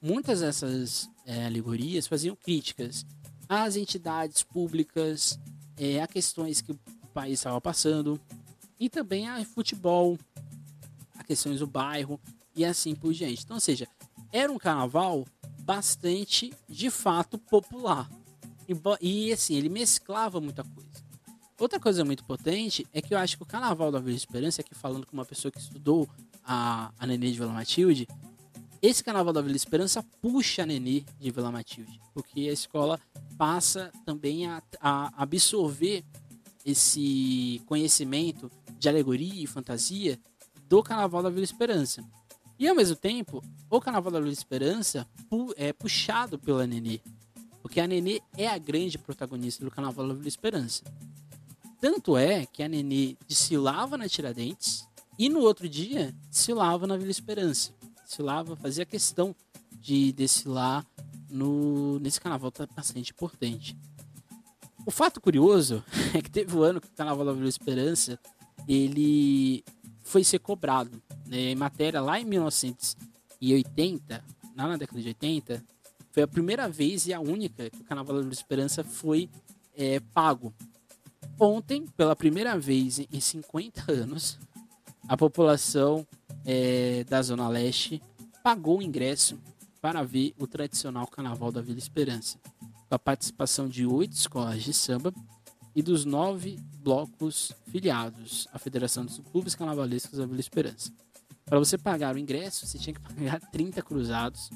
Muitas 0.00 0.40
dessas 0.40 1.08
é, 1.24 1.46
alegorias 1.46 2.06
faziam 2.06 2.36
críticas 2.36 3.04
às 3.48 3.76
entidades 3.76 4.42
públicas, 4.42 5.38
é, 5.76 6.02
a 6.02 6.06
questões 6.06 6.60
que 6.60 6.72
o 6.72 6.78
país 7.12 7.40
estava 7.40 7.60
passando, 7.60 8.20
e 8.78 8.88
também 8.88 9.28
a 9.28 9.44
futebol, 9.44 10.18
a 11.18 11.24
questões 11.24 11.60
do 11.60 11.66
bairro 11.66 12.20
e 12.54 12.64
assim 12.64 12.94
por 12.94 13.12
diante. 13.12 13.44
Então, 13.44 13.56
ou 13.56 13.60
seja, 13.60 13.88
era 14.32 14.52
um 14.52 14.58
carnaval 14.58 15.24
bastante, 15.60 16.52
de 16.68 16.90
fato, 16.90 17.38
popular. 17.38 18.10
E, 18.68 18.74
e 19.00 19.32
assim, 19.32 19.54
ele 19.54 19.68
mesclava 19.68 20.40
muita 20.40 20.62
coisa. 20.62 21.06
Outra 21.58 21.80
coisa 21.80 22.04
muito 22.04 22.22
potente 22.24 22.86
é 22.92 23.00
que 23.00 23.14
eu 23.14 23.18
acho 23.18 23.38
que 23.38 23.42
o 23.42 23.46
Carnaval 23.46 23.90
da 23.90 23.98
Vila 23.98 24.16
Esperança, 24.16 24.60
aqui 24.60 24.74
falando 24.74 25.06
com 25.06 25.14
uma 25.14 25.24
pessoa 25.24 25.50
que 25.50 25.58
estudou 25.58 26.06
a, 26.44 26.92
a 26.98 27.06
Nenê 27.06 27.30
de 27.30 27.38
Vila 27.38 27.52
Matilde, 27.52 28.06
esse 28.82 29.02
Carnaval 29.02 29.32
da 29.32 29.40
Vila 29.40 29.56
Esperança 29.56 30.02
puxa 30.20 30.62
a 30.62 30.66
Nenê 30.66 31.04
de 31.18 31.30
Vila 31.30 31.50
Matilde, 31.50 32.00
porque 32.12 32.40
a 32.40 32.52
escola 32.52 33.00
passa 33.36 33.90
também 34.04 34.46
a, 34.46 34.62
a 34.80 35.22
absorver 35.22 36.04
esse 36.64 37.62
conhecimento 37.66 38.50
de 38.78 38.88
alegoria 38.88 39.42
e 39.42 39.46
fantasia 39.46 40.18
do 40.68 40.82
Carnaval 40.82 41.22
da 41.22 41.30
Vila 41.30 41.44
Esperança. 41.44 42.04
E 42.58 42.66
ao 42.66 42.74
mesmo 42.74 42.96
tempo, 42.96 43.42
o 43.68 43.80
Carnaval 43.80 44.10
da 44.10 44.18
Luz 44.18 44.38
Esperança 44.38 45.06
é 45.56 45.72
puxado 45.72 46.38
pela 46.38 46.66
Nenê. 46.66 47.00
Porque 47.60 47.80
a 47.80 47.86
Nenê 47.86 48.20
é 48.36 48.48
a 48.48 48.56
grande 48.56 48.96
protagonista 48.96 49.64
do 49.64 49.70
Carnaval 49.70 50.06
da 50.06 50.14
Luz 50.14 50.26
Esperança. 50.26 50.82
Tanto 51.80 52.16
é 52.16 52.46
que 52.46 52.62
a 52.62 52.68
Nenê 52.68 53.16
desfilava 53.28 53.98
na 53.98 54.08
Tiradentes, 54.08 54.86
E 55.18 55.30
no 55.30 55.40
outro 55.40 55.66
dia, 55.66 56.14
desfilava 56.30 56.86
na 56.86 56.96
Vila 56.96 57.10
Esperança. 57.10 57.72
Desfilava, 58.06 58.54
fazia 58.54 58.86
questão 58.86 59.34
de 59.80 60.12
desfilar 60.12 60.86
no, 61.28 61.98
nesse 61.98 62.20
carnaval 62.20 62.52
tá 62.52 62.68
bastante 62.74 63.10
importante. 63.10 63.76
O 64.86 64.92
fato 64.92 65.20
curioso 65.20 65.82
é 66.14 66.22
que 66.22 66.30
teve 66.30 66.56
um 66.56 66.62
ano 66.62 66.80
que 66.80 66.86
o 66.86 66.92
Carnaval 66.92 67.26
da 67.26 67.32
Vila 67.32 67.48
Esperança 67.48 68.16
ele 68.68 69.64
foi 70.04 70.22
ser 70.22 70.38
cobrado. 70.38 71.02
Né? 71.26 71.50
Em 71.50 71.56
matéria, 71.56 72.00
lá 72.00 72.20
em 72.20 72.24
1980, 72.24 74.24
lá 74.56 74.68
na 74.68 74.76
década 74.76 75.02
de 75.02 75.08
80, 75.08 75.64
foi 76.12 76.22
a 76.22 76.28
primeira 76.28 76.68
vez 76.68 77.08
e 77.08 77.12
a 77.12 77.18
única 77.18 77.68
que 77.68 77.80
o 77.80 77.84
Carnaval 77.84 78.14
da 78.14 78.22
Vila 78.22 78.32
Esperança 78.32 78.84
foi 78.84 79.28
é, 79.76 79.98
pago. 80.14 80.54
Ontem, 81.38 81.86
pela 81.96 82.14
primeira 82.14 82.56
vez 82.56 83.00
em 83.00 83.20
50 83.20 83.90
anos, 83.90 84.38
a 85.08 85.16
população 85.16 86.06
é, 86.46 87.04
da 87.04 87.20
Zona 87.20 87.48
Leste 87.48 88.00
pagou 88.42 88.78
o 88.78 88.82
ingresso 88.82 89.38
para 89.82 90.04
ver 90.04 90.32
o 90.38 90.46
tradicional 90.46 91.06
Carnaval 91.08 91.50
da 91.50 91.60
Vila 91.60 91.78
Esperança, 91.78 92.38
com 92.88 92.94
a 92.94 92.98
participação 92.98 93.68
de 93.68 93.84
oito 93.84 94.12
escolas 94.12 94.62
de 94.62 94.72
samba 94.72 95.12
e 95.74 95.82
dos 95.82 96.04
nove 96.04 96.58
blocos 96.78 97.52
filiados 97.70 98.46
à 98.52 98.58
Federação 98.58 99.04
dos 99.04 99.18
Clubes 99.18 99.54
Carnavalescos 99.56 100.18
da 100.18 100.24
Vila 100.24 100.40
Esperança. 100.40 100.92
Para 101.44 101.58
você 101.58 101.76
pagar 101.76 102.14
o 102.14 102.18
ingresso, 102.18 102.66
você 102.66 102.78
tinha 102.78 102.94
que 102.94 103.00
pagar 103.00 103.40
30 103.50 103.82
cruzados. 103.82 104.48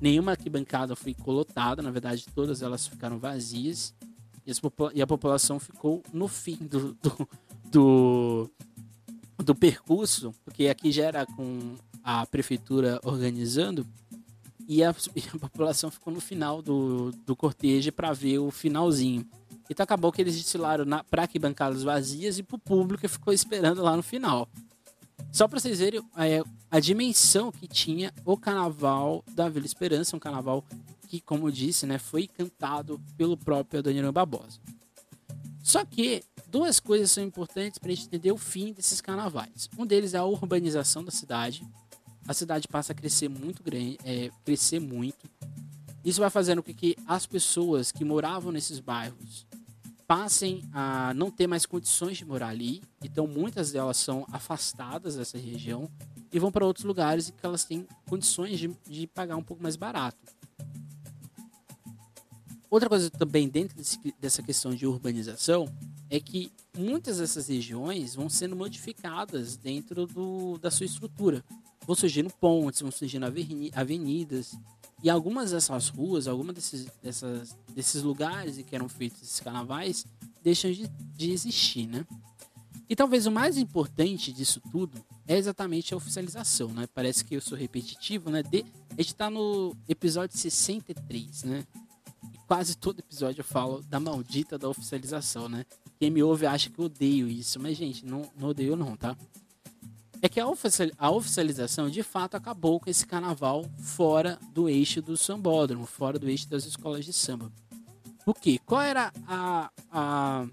Nenhuma 0.00 0.32
arquibancada 0.32 0.94
foi 0.94 1.14
colotada, 1.14 1.82
na 1.82 1.90
verdade, 1.90 2.26
todas 2.34 2.62
elas 2.62 2.86
ficaram 2.86 3.18
vazias. 3.18 3.94
E, 4.46 5.00
a 5.02 5.06
população 5.06 5.58
ficou 5.58 6.02
no 6.12 6.28
fim 6.28 6.56
do, 6.56 6.94
do, 6.94 7.28
do, 7.70 8.50
do 9.38 9.54
percurso, 9.54 10.32
porque 10.44 10.68
aqui 10.68 10.92
já 10.92 11.04
era 11.04 11.26
com 11.26 11.76
a 12.02 12.26
prefeitura 12.26 13.00
organizando, 13.02 13.86
e 14.66 14.82
a, 14.82 14.94
e 15.14 15.22
a 15.34 15.38
população 15.38 15.90
ficou 15.90 16.12
no 16.12 16.20
final 16.20 16.62
do, 16.62 17.10
do 17.26 17.34
cortejo 17.36 17.92
para 17.92 18.12
ver 18.12 18.38
o 18.38 18.50
finalzinho. 18.50 19.26
Então 19.68 19.82
acabou 19.82 20.12
que 20.12 20.20
eles 20.20 20.36
desfilaram 20.36 20.84
para 21.10 21.22
arquibancadas 21.22 21.82
vazias 21.82 22.38
e 22.38 22.42
para 22.42 22.56
o 22.56 22.58
público 22.58 23.08
ficou 23.08 23.32
esperando 23.32 23.82
lá 23.82 23.96
no 23.96 24.02
final. 24.02 24.48
Só 25.32 25.48
para 25.48 25.58
vocês 25.58 25.78
verem 25.78 26.02
é, 26.16 26.42
a 26.70 26.78
dimensão 26.78 27.50
que 27.50 27.66
tinha 27.66 28.12
o 28.24 28.36
carnaval 28.36 29.24
da 29.32 29.48
Vila 29.48 29.66
Esperança, 29.66 30.16
um 30.16 30.20
carnaval 30.20 30.64
que, 31.08 31.20
como 31.20 31.48
eu 31.48 31.50
disse, 31.50 31.86
né, 31.86 31.98
foi 31.98 32.28
cantado 32.28 33.00
pelo 33.16 33.36
próprio 33.36 33.80
Adoniran 33.80 34.12
Barbosa. 34.12 34.60
Só 35.62 35.84
que 35.84 36.22
duas 36.54 36.78
coisas 36.78 37.10
são 37.10 37.24
importantes 37.24 37.80
para 37.80 37.90
a 37.90 37.94
gente 37.96 38.06
entender 38.06 38.30
o 38.30 38.36
fim 38.36 38.72
desses 38.72 39.00
carnavais. 39.00 39.68
Um 39.76 39.84
deles 39.84 40.14
é 40.14 40.18
a 40.18 40.24
urbanização 40.24 41.02
da 41.02 41.10
cidade, 41.10 41.66
a 42.28 42.32
cidade 42.32 42.68
passa 42.68 42.92
a 42.92 42.94
crescer 42.94 43.28
muito 43.28 43.60
grande, 43.60 43.98
é, 44.04 44.30
crescer 44.44 44.78
muito. 44.78 45.28
Isso 46.04 46.20
vai 46.20 46.30
fazendo 46.30 46.62
com 46.62 46.72
que 46.72 46.96
as 47.08 47.26
pessoas 47.26 47.90
que 47.90 48.04
moravam 48.04 48.52
nesses 48.52 48.78
bairros 48.78 49.44
passem 50.06 50.62
a 50.72 51.12
não 51.14 51.28
ter 51.28 51.48
mais 51.48 51.66
condições 51.66 52.18
de 52.18 52.24
morar 52.24 52.50
ali. 52.50 52.84
Então 53.02 53.26
muitas 53.26 53.72
delas 53.72 53.96
são 53.96 54.24
afastadas 54.30 55.16
dessa 55.16 55.36
região 55.36 55.90
e 56.32 56.38
vão 56.38 56.52
para 56.52 56.64
outros 56.64 56.84
lugares 56.84 57.30
que 57.30 57.44
elas 57.44 57.64
têm 57.64 57.84
condições 58.08 58.60
de, 58.60 58.70
de 58.86 59.08
pagar 59.08 59.34
um 59.34 59.42
pouco 59.42 59.60
mais 59.60 59.74
barato. 59.74 60.18
Outra 62.70 62.88
coisa 62.88 63.10
também 63.10 63.48
dentro 63.48 63.76
desse, 63.76 63.98
dessa 64.20 64.40
questão 64.40 64.72
de 64.72 64.86
urbanização 64.86 65.68
é 66.16 66.20
que 66.20 66.52
muitas 66.76 67.18
dessas 67.18 67.48
regiões 67.48 68.14
vão 68.14 68.28
sendo 68.28 68.54
modificadas 68.54 69.56
dentro 69.56 70.06
do, 70.06 70.58
da 70.58 70.70
sua 70.70 70.86
estrutura 70.86 71.44
vão 71.86 71.94
surgindo 71.94 72.30
pontes, 72.30 72.80
vão 72.80 72.90
surgindo 72.90 73.26
avenidas. 73.74 74.56
E 75.02 75.10
algumas 75.10 75.50
dessas 75.50 75.88
ruas, 75.88 76.26
algumas 76.26 76.54
desses, 76.54 76.86
dessas, 77.02 77.56
desses 77.74 78.02
lugares 78.02 78.58
em 78.58 78.62
que 78.62 78.74
eram 78.74 78.88
feitos 78.88 79.22
esses 79.22 79.40
carnavais, 79.40 80.06
deixam 80.42 80.72
de, 80.72 80.88
de 80.88 81.30
existir, 81.30 81.86
né? 81.86 82.06
E 82.88 82.94
talvez 82.94 83.26
o 83.26 83.30
mais 83.30 83.56
importante 83.56 84.32
disso 84.32 84.60
tudo 84.70 85.04
é 85.26 85.36
exatamente 85.36 85.92
a 85.92 85.96
oficialização, 85.96 86.68
né? 86.68 86.86
Parece 86.94 87.24
que 87.24 87.34
eu 87.34 87.40
sou 87.40 87.56
repetitivo, 87.56 88.30
né? 88.30 88.42
De, 88.42 88.64
a 88.90 89.02
gente 89.02 89.14
tá 89.14 89.28
no 89.28 89.76
episódio 89.88 90.38
63, 90.38 91.44
né? 91.44 91.66
E 92.32 92.38
quase 92.46 92.76
todo 92.76 93.00
episódio 93.00 93.40
eu 93.40 93.44
falo 93.44 93.82
da 93.82 94.00
maldita 94.00 94.56
da 94.56 94.68
oficialização, 94.68 95.48
né? 95.48 95.66
Quem 96.04 96.10
me 96.10 96.22
ouve 96.22 96.44
acha 96.44 96.68
que 96.68 96.78
eu 96.78 96.84
odeio 96.84 97.26
isso, 97.26 97.58
mas 97.58 97.78
gente, 97.78 98.04
não, 98.04 98.30
não 98.38 98.50
odeio 98.50 98.76
não, 98.76 98.94
tá? 98.94 99.16
é 100.20 100.28
que 100.28 100.38
a 100.38 101.10
oficialização 101.10 101.88
de 101.88 102.02
fato 102.02 102.34
acabou 102.34 102.78
com 102.78 102.90
esse 102.90 103.06
carnaval 103.06 103.64
fora 103.78 104.38
do 104.52 104.68
eixo 104.68 105.00
do 105.00 105.16
sambódromo, 105.16 105.86
fora 105.86 106.18
do 106.18 106.28
eixo 106.28 106.46
das 106.46 106.66
escolas 106.66 107.06
de 107.06 107.12
samba. 107.14 107.50
Por 108.22 108.34
quê? 108.34 108.60
Qual 108.66 108.82
era 108.82 109.10
a, 109.26 109.70
a, 109.90 110.46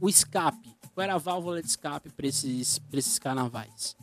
o 0.00 0.08
escape? 0.08 0.74
Qual 0.94 1.04
era 1.04 1.16
a 1.16 1.18
válvula 1.18 1.60
de 1.60 1.68
escape 1.68 2.08
para 2.08 2.26
esses, 2.26 2.80
esses 2.94 3.18
carnavais? 3.18 3.94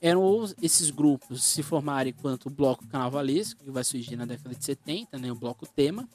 Eram 0.00 0.22
ou 0.22 0.48
esses 0.62 0.90
grupos 0.90 1.42
se 1.42 1.64
formarem 1.64 2.14
enquanto 2.16 2.46
o 2.46 2.50
bloco 2.50 2.86
carnavalesco, 2.86 3.64
que 3.64 3.72
vai 3.72 3.82
surgir 3.82 4.14
na 4.14 4.24
década 4.24 4.54
de 4.54 4.64
70, 4.64 5.18
né, 5.18 5.32
o 5.32 5.34
bloco 5.34 5.66
tema, 5.66 6.08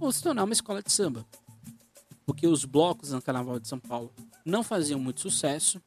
ou 0.00 0.10
se 0.10 0.22
tornar 0.22 0.44
uma 0.44 0.54
escola 0.54 0.82
de 0.82 0.90
samba. 0.90 1.26
Porque 2.32 2.46
os 2.46 2.64
blocos 2.64 3.10
no 3.10 3.20
Carnaval 3.20 3.60
de 3.60 3.68
São 3.68 3.78
Paulo 3.78 4.10
não 4.42 4.62
faziam 4.62 4.98
muito 4.98 5.20
sucesso, 5.20 5.78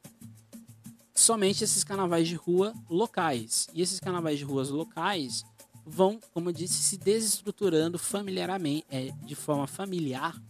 somente 1.12 1.64
esses 1.64 1.82
carnavais 1.82 2.28
de 2.28 2.36
rua 2.36 2.72
locais. 2.88 3.66
E 3.74 3.82
esses 3.82 3.98
carnavais 3.98 4.38
de 4.38 4.44
ruas 4.44 4.70
locais 4.70 5.44
vão, 5.84 6.20
como 6.32 6.50
eu 6.50 6.52
disse, 6.52 6.74
se 6.74 6.98
desestruturando 6.98 7.98
familiarmente, 7.98 8.86
é, 8.88 9.10
de 9.24 9.34
forma 9.34 9.66
familiar 9.66 10.40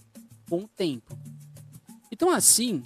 com 0.50 0.64
o 0.64 0.68
tempo. 0.68 1.18
Então, 2.12 2.30
assim, 2.30 2.82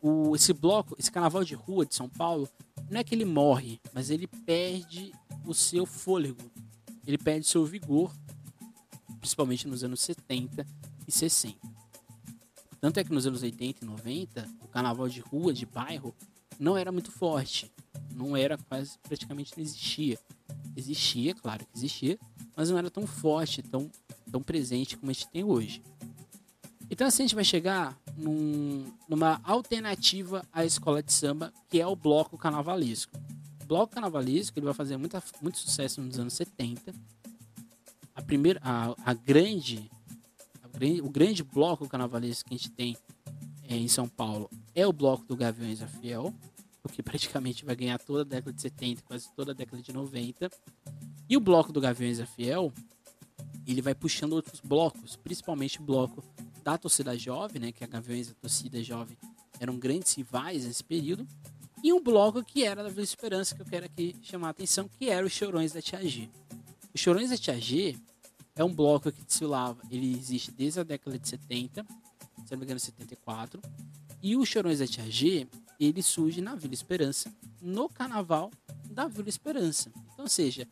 o, 0.00 0.34
esse 0.34 0.54
bloco, 0.54 0.96
esse 0.98 1.12
carnaval 1.12 1.44
de 1.44 1.54
rua 1.54 1.84
de 1.84 1.94
São 1.94 2.08
Paulo, 2.08 2.48
não 2.88 3.00
é 3.00 3.04
que 3.04 3.14
ele 3.14 3.26
morre, 3.26 3.78
mas 3.92 4.08
ele 4.08 4.26
perde 4.26 5.12
o 5.44 5.52
seu 5.52 5.84
fôlego, 5.84 6.50
ele 7.06 7.18
perde 7.18 7.46
seu 7.46 7.66
vigor, 7.66 8.10
principalmente 9.20 9.68
nos 9.68 9.84
anos 9.84 10.00
70 10.00 10.66
e 11.06 11.12
60. 11.12 11.76
Tanto 12.86 13.00
é 13.00 13.04
que 13.04 13.12
nos 13.12 13.26
anos 13.26 13.42
80 13.42 13.84
e 13.84 13.84
90, 13.84 14.48
o 14.62 14.68
carnaval 14.68 15.08
de 15.08 15.18
rua, 15.18 15.52
de 15.52 15.66
bairro, 15.66 16.14
não 16.56 16.78
era 16.78 16.92
muito 16.92 17.10
forte. 17.10 17.68
Não 18.14 18.36
era 18.36 18.56
quase, 18.56 18.96
praticamente 19.00 19.54
não 19.56 19.64
existia. 19.64 20.16
Existia, 20.76 21.34
claro 21.34 21.66
que 21.66 21.76
existia, 21.76 22.16
mas 22.56 22.70
não 22.70 22.78
era 22.78 22.88
tão 22.88 23.04
forte, 23.04 23.60
tão, 23.60 23.90
tão 24.30 24.40
presente 24.40 24.96
como 24.96 25.10
a 25.10 25.12
gente 25.12 25.28
tem 25.30 25.42
hoje. 25.42 25.82
Então 26.88 27.08
assim 27.08 27.24
a 27.24 27.26
gente 27.26 27.34
vai 27.34 27.42
chegar 27.42 27.98
num, 28.16 28.86
numa 29.08 29.40
alternativa 29.42 30.46
à 30.52 30.64
escola 30.64 31.02
de 31.02 31.12
samba, 31.12 31.52
que 31.68 31.80
é 31.80 31.86
o 31.88 31.96
bloco 31.96 32.38
carnavalesco. 32.38 33.18
O 33.64 33.66
bloco 33.66 33.94
carnavalesco 33.94 34.56
ele 34.60 34.66
vai 34.66 34.74
fazer 34.74 34.96
muita, 34.96 35.20
muito 35.42 35.58
sucesso 35.58 36.00
nos 36.00 36.20
anos 36.20 36.34
70. 36.34 36.94
A 38.14 38.22
primeira, 38.22 38.60
a, 38.62 38.94
a 39.04 39.12
grande, 39.12 39.90
o 41.02 41.08
grande 41.08 41.42
bloco 41.42 41.88
carnavalesco 41.88 42.48
que 42.48 42.54
a 42.54 42.58
gente 42.58 42.70
tem 42.70 42.96
é, 43.68 43.76
em 43.76 43.88
São 43.88 44.08
Paulo 44.08 44.50
é 44.74 44.86
o 44.86 44.92
bloco 44.92 45.24
do 45.26 45.36
Gaviões 45.36 45.78
da 45.78 45.88
Fiel, 45.88 46.34
porque 46.82 47.02
praticamente 47.02 47.64
vai 47.64 47.74
ganhar 47.74 47.98
toda 47.98 48.20
a 48.20 48.24
década 48.24 48.52
de 48.52 48.60
70, 48.60 49.02
quase 49.02 49.32
toda 49.34 49.52
a 49.52 49.54
década 49.54 49.82
de 49.82 49.92
90. 49.92 50.50
E 51.28 51.36
o 51.36 51.40
bloco 51.40 51.72
do 51.72 51.80
Gaviões 51.80 52.18
da 52.18 52.26
Fiel, 52.26 52.72
ele 53.66 53.80
vai 53.80 53.94
puxando 53.94 54.34
outros 54.34 54.60
blocos, 54.60 55.16
principalmente 55.16 55.80
o 55.80 55.82
bloco 55.82 56.22
da 56.62 56.76
torcida 56.76 57.16
jovem, 57.16 57.60
né, 57.60 57.72
que 57.72 57.82
a 57.82 57.86
Gaviões 57.86 58.28
e 58.28 58.32
a 58.32 58.34
torcida 58.34 58.82
jovem 58.82 59.16
eram 59.58 59.78
grandes 59.78 60.12
rivais 60.14 60.64
nesse 60.64 60.84
período, 60.84 61.26
e 61.82 61.92
um 61.92 62.02
bloco 62.02 62.42
que 62.44 62.64
era 62.64 62.82
da 62.82 62.88
Vila 62.88 63.02
Esperança, 63.02 63.54
que 63.54 63.62
eu 63.62 63.66
quero 63.66 63.86
aqui 63.86 64.14
chamar 64.22 64.48
a 64.48 64.50
atenção, 64.50 64.88
que 64.98 65.08
era 65.08 65.24
os 65.24 65.32
Chorões 65.32 65.72
da 65.72 65.80
Tia 65.80 66.04
G. 66.06 66.28
Os 66.94 67.00
Chorões 67.00 67.30
da 67.30 67.36
Tia 67.36 67.60
G 67.60 67.96
é 68.56 68.64
um 68.64 68.74
bloco 68.74 69.12
que 69.12 69.22
desfilava, 69.22 69.80
ele 69.90 70.16
existe 70.16 70.50
desde 70.50 70.80
a 70.80 70.82
década 70.82 71.18
de 71.18 71.28
70, 71.28 71.84
se 72.44 72.50
não 72.50 72.58
me 72.58 72.64
engano 72.64 72.80
74, 72.80 73.60
e 74.22 74.34
os 74.34 74.48
Chorões 74.48 74.78
da 74.78 74.86
Tia 74.86 75.08
G, 75.10 75.46
ele 75.78 76.02
surge 76.02 76.40
na 76.40 76.54
Vila 76.54 76.74
Esperança, 76.74 77.32
no 77.60 77.88
carnaval 77.88 78.50
da 78.90 79.06
Vila 79.06 79.28
Esperança. 79.28 79.92
Então, 80.14 80.26
seja, 80.26 80.66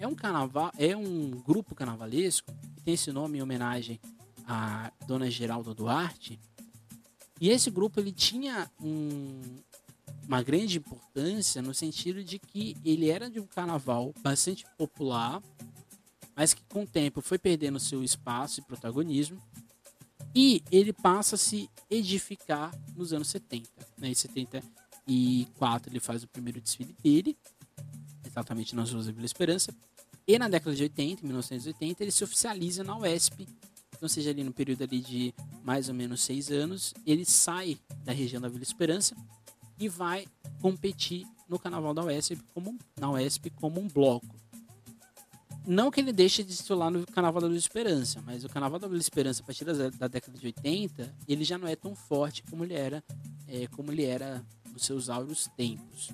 é 0.00 0.06
um 0.06 0.14
carnaval, 0.14 0.72
é 0.78 0.96
um 0.96 1.30
grupo 1.30 1.74
carnavalesco 1.74 2.50
que 2.74 2.82
tem 2.82 2.94
esse 2.94 3.12
nome 3.12 3.38
em 3.38 3.42
homenagem 3.42 4.00
à 4.46 4.90
Dona 5.06 5.30
Geralda 5.30 5.74
Duarte. 5.74 6.40
E 7.40 7.50
esse 7.50 7.70
grupo 7.70 8.00
ele 8.00 8.10
tinha 8.10 8.70
um, 8.80 9.40
uma 10.26 10.42
grande 10.42 10.78
importância 10.78 11.60
no 11.60 11.74
sentido 11.74 12.24
de 12.24 12.38
que 12.38 12.76
ele 12.84 13.10
era 13.10 13.28
de 13.28 13.38
um 13.38 13.46
carnaval 13.46 14.14
bastante 14.22 14.64
popular, 14.76 15.42
mas 16.38 16.54
que 16.54 16.62
com 16.68 16.84
o 16.84 16.86
tempo 16.86 17.20
foi 17.20 17.36
perdendo 17.36 17.80
seu 17.80 18.00
espaço 18.04 18.60
e 18.60 18.62
protagonismo 18.62 19.42
E 20.32 20.62
ele 20.70 20.92
passa 20.92 21.34
a 21.34 21.38
se 21.38 21.68
edificar 21.90 22.70
nos 22.94 23.12
anos 23.12 23.26
70. 23.26 23.68
Né? 23.98 24.10
Em 24.10 24.14
74 24.14 25.90
ele 25.90 25.98
faz 25.98 26.22
o 26.22 26.28
primeiro 26.28 26.60
desfile 26.60 26.94
dele, 27.02 27.36
exatamente 28.24 28.76
nas 28.76 28.92
ruas 28.92 29.06
da 29.06 29.12
Vila 29.12 29.26
Esperança. 29.26 29.74
E 30.28 30.38
na 30.38 30.48
década 30.48 30.76
de 30.76 30.82
80, 30.84 31.22
em 31.22 31.26
1980, 31.26 32.04
ele 32.04 32.12
se 32.12 32.22
oficializa 32.22 32.84
na 32.84 32.96
UESP. 32.96 33.48
Então, 33.96 34.08
seja 34.08 34.30
ali 34.30 34.44
no 34.44 34.52
período 34.52 34.84
ali 34.84 35.00
de 35.00 35.34
mais 35.64 35.88
ou 35.88 35.94
menos 35.94 36.20
seis 36.20 36.52
anos, 36.52 36.94
ele 37.04 37.24
sai 37.24 37.76
da 38.04 38.12
região 38.12 38.40
da 38.40 38.48
Vila 38.48 38.62
Esperança 38.62 39.16
e 39.76 39.88
vai 39.88 40.24
competir 40.60 41.26
no 41.48 41.58
Carnaval 41.58 41.94
da 41.94 42.04
UESP 42.04 42.38
como, 42.54 42.78
na 42.96 43.10
UESP 43.10 43.50
como 43.50 43.80
um 43.80 43.88
bloco. 43.88 44.37
Não 45.68 45.90
que 45.90 46.00
ele 46.00 46.14
deixe 46.14 46.42
de 46.42 46.48
desfilar 46.48 46.90
no 46.90 47.06
Carnaval 47.06 47.42
da 47.42 47.46
Vila 47.46 47.58
Esperança, 47.58 48.22
mas 48.24 48.42
o 48.42 48.48
Carnaval 48.48 48.78
da 48.78 48.88
Vila 48.88 49.02
Esperança, 49.02 49.42
a 49.42 49.44
partir 49.44 49.66
da, 49.66 49.90
da 49.90 50.08
década 50.08 50.38
de 50.38 50.46
80, 50.46 51.14
ele 51.28 51.44
já 51.44 51.58
não 51.58 51.68
é 51.68 51.76
tão 51.76 51.94
forte 51.94 52.42
como 52.44 52.64
ele 52.64 52.72
era, 52.72 53.04
é, 53.46 53.66
como 53.66 53.92
ele 53.92 54.02
era 54.02 54.42
nos 54.72 54.86
seus 54.86 55.10
áureos 55.10 55.46
tempos. 55.58 56.08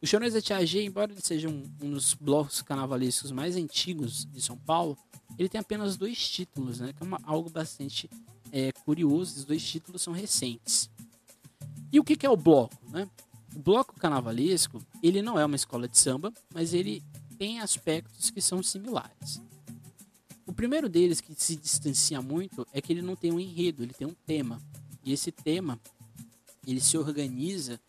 O 0.00 0.06
Chorões 0.06 0.34
da 0.34 0.40
Tia 0.40 0.64
G, 0.64 0.84
embora 0.84 1.10
ele 1.10 1.20
seja 1.20 1.48
um, 1.48 1.68
um, 1.82 1.90
dos 1.90 2.14
blocos 2.14 2.62
carnavalescos 2.62 3.32
mais 3.32 3.56
antigos 3.56 4.24
de 4.24 4.40
São 4.40 4.56
Paulo, 4.56 4.96
ele 5.36 5.48
tem 5.48 5.60
apenas 5.60 5.96
dois 5.96 6.30
títulos, 6.30 6.78
né? 6.78 6.92
Que 6.92 7.02
é 7.02 7.06
uma, 7.06 7.20
algo 7.24 7.50
bastante 7.50 8.08
é, 8.52 8.70
curioso. 8.70 9.36
Os 9.38 9.44
dois 9.44 9.64
títulos 9.68 10.00
são 10.00 10.12
recentes. 10.12 10.88
E 11.92 11.98
o 11.98 12.04
que, 12.04 12.14
que 12.14 12.24
é 12.24 12.30
o 12.30 12.36
bloco, 12.36 12.76
né? 12.88 13.08
O 13.56 13.58
bloco 13.58 13.98
carnavalesco, 13.98 14.80
ele 15.02 15.22
não 15.22 15.36
é 15.40 15.44
uma 15.44 15.56
escola 15.56 15.88
de 15.88 15.98
samba, 15.98 16.32
mas 16.54 16.72
ele 16.72 17.02
tem 17.42 17.58
aspectos 17.58 18.30
que 18.30 18.40
são 18.40 18.62
similares. 18.62 19.42
O 20.46 20.52
primeiro 20.52 20.88
deles 20.88 21.20
que 21.20 21.34
se 21.36 21.56
distancia 21.56 22.22
muito 22.22 22.64
é 22.72 22.80
que 22.80 22.92
ele 22.92 23.02
não 23.02 23.16
tem 23.16 23.32
um 23.32 23.40
enredo, 23.40 23.82
ele 23.82 23.92
tem 23.92 24.06
um 24.06 24.14
tema. 24.24 24.62
E 25.04 25.12
esse 25.12 25.32
tema, 25.32 25.76
ele 26.64 26.80
se 26.80 26.96
organiza 26.96 27.80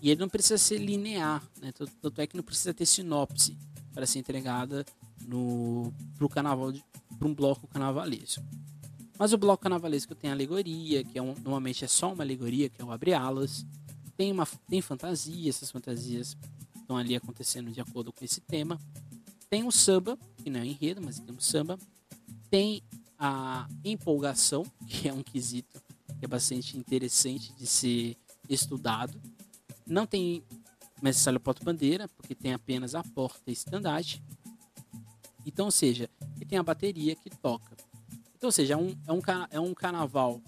e 0.00 0.08
ele 0.08 0.20
não 0.20 0.28
precisa 0.28 0.56
ser 0.56 0.78
linear, 0.78 1.42
né? 1.60 1.72
Tanto 1.72 2.20
é 2.20 2.28
que 2.28 2.36
não 2.36 2.44
precisa 2.44 2.72
ter 2.72 2.86
sinopse 2.86 3.58
para 3.92 4.06
ser 4.06 4.20
entregada 4.20 4.86
no 5.26 5.92
carnaval 6.30 6.72
para 7.18 7.26
um 7.26 7.34
bloco 7.34 7.66
carnavalesco. 7.66 8.44
Mas 9.18 9.32
o 9.32 9.38
bloco 9.38 9.64
carnavalesco 9.64 10.14
tem 10.14 10.30
alegoria, 10.30 11.02
que 11.02 11.18
é 11.18 11.22
um, 11.22 11.34
normalmente 11.34 11.84
é 11.84 11.88
só 11.88 12.12
uma 12.12 12.22
alegoria, 12.22 12.68
que 12.68 12.80
é 12.80 12.84
o 12.84 12.92
abre 12.92 13.14
alas. 13.14 13.66
Tem 14.16 14.30
uma 14.30 14.46
tem 14.70 14.80
fantasia, 14.80 15.50
essas 15.50 15.72
fantasias 15.72 16.36
estão 16.86 16.96
ali 16.96 17.16
acontecendo 17.16 17.72
de 17.72 17.80
acordo 17.80 18.12
com 18.12 18.24
esse 18.24 18.40
tema. 18.40 18.80
Tem 19.50 19.64
o 19.66 19.72
samba, 19.72 20.16
que 20.36 20.48
não 20.48 20.60
é 20.60 20.66
enredo, 20.66 21.02
mas 21.02 21.18
tem 21.18 21.34
o 21.34 21.40
samba. 21.40 21.76
Tem 22.48 22.80
a 23.18 23.68
empolgação, 23.84 24.62
que 24.86 25.08
é 25.08 25.12
um 25.12 25.22
quesito 25.22 25.82
que 26.18 26.24
é 26.24 26.28
bastante 26.28 26.78
interessante 26.78 27.52
de 27.54 27.66
ser 27.66 28.16
estudado. 28.48 29.20
Não 29.86 30.06
tem 30.06 30.42
mestre 31.02 31.38
porta-bandeira, 31.38 32.08
porque 32.08 32.34
tem 32.34 32.54
apenas 32.54 32.94
a 32.94 33.02
porta 33.02 33.42
e 33.48 33.52
estandarte. 33.52 34.22
Então, 35.44 35.66
ou 35.66 35.72
seja, 35.72 36.08
ele 36.36 36.46
tem 36.46 36.58
a 36.58 36.62
bateria 36.62 37.14
que 37.14 37.28
toca. 37.28 37.76
Então, 38.36 38.48
ou 38.48 38.52
seja, 38.52 38.74
é 38.74 38.76
um, 38.76 38.96
é 39.06 39.12
um, 39.12 39.20
é 39.50 39.60
um 39.60 39.74
carnaval 39.74 40.40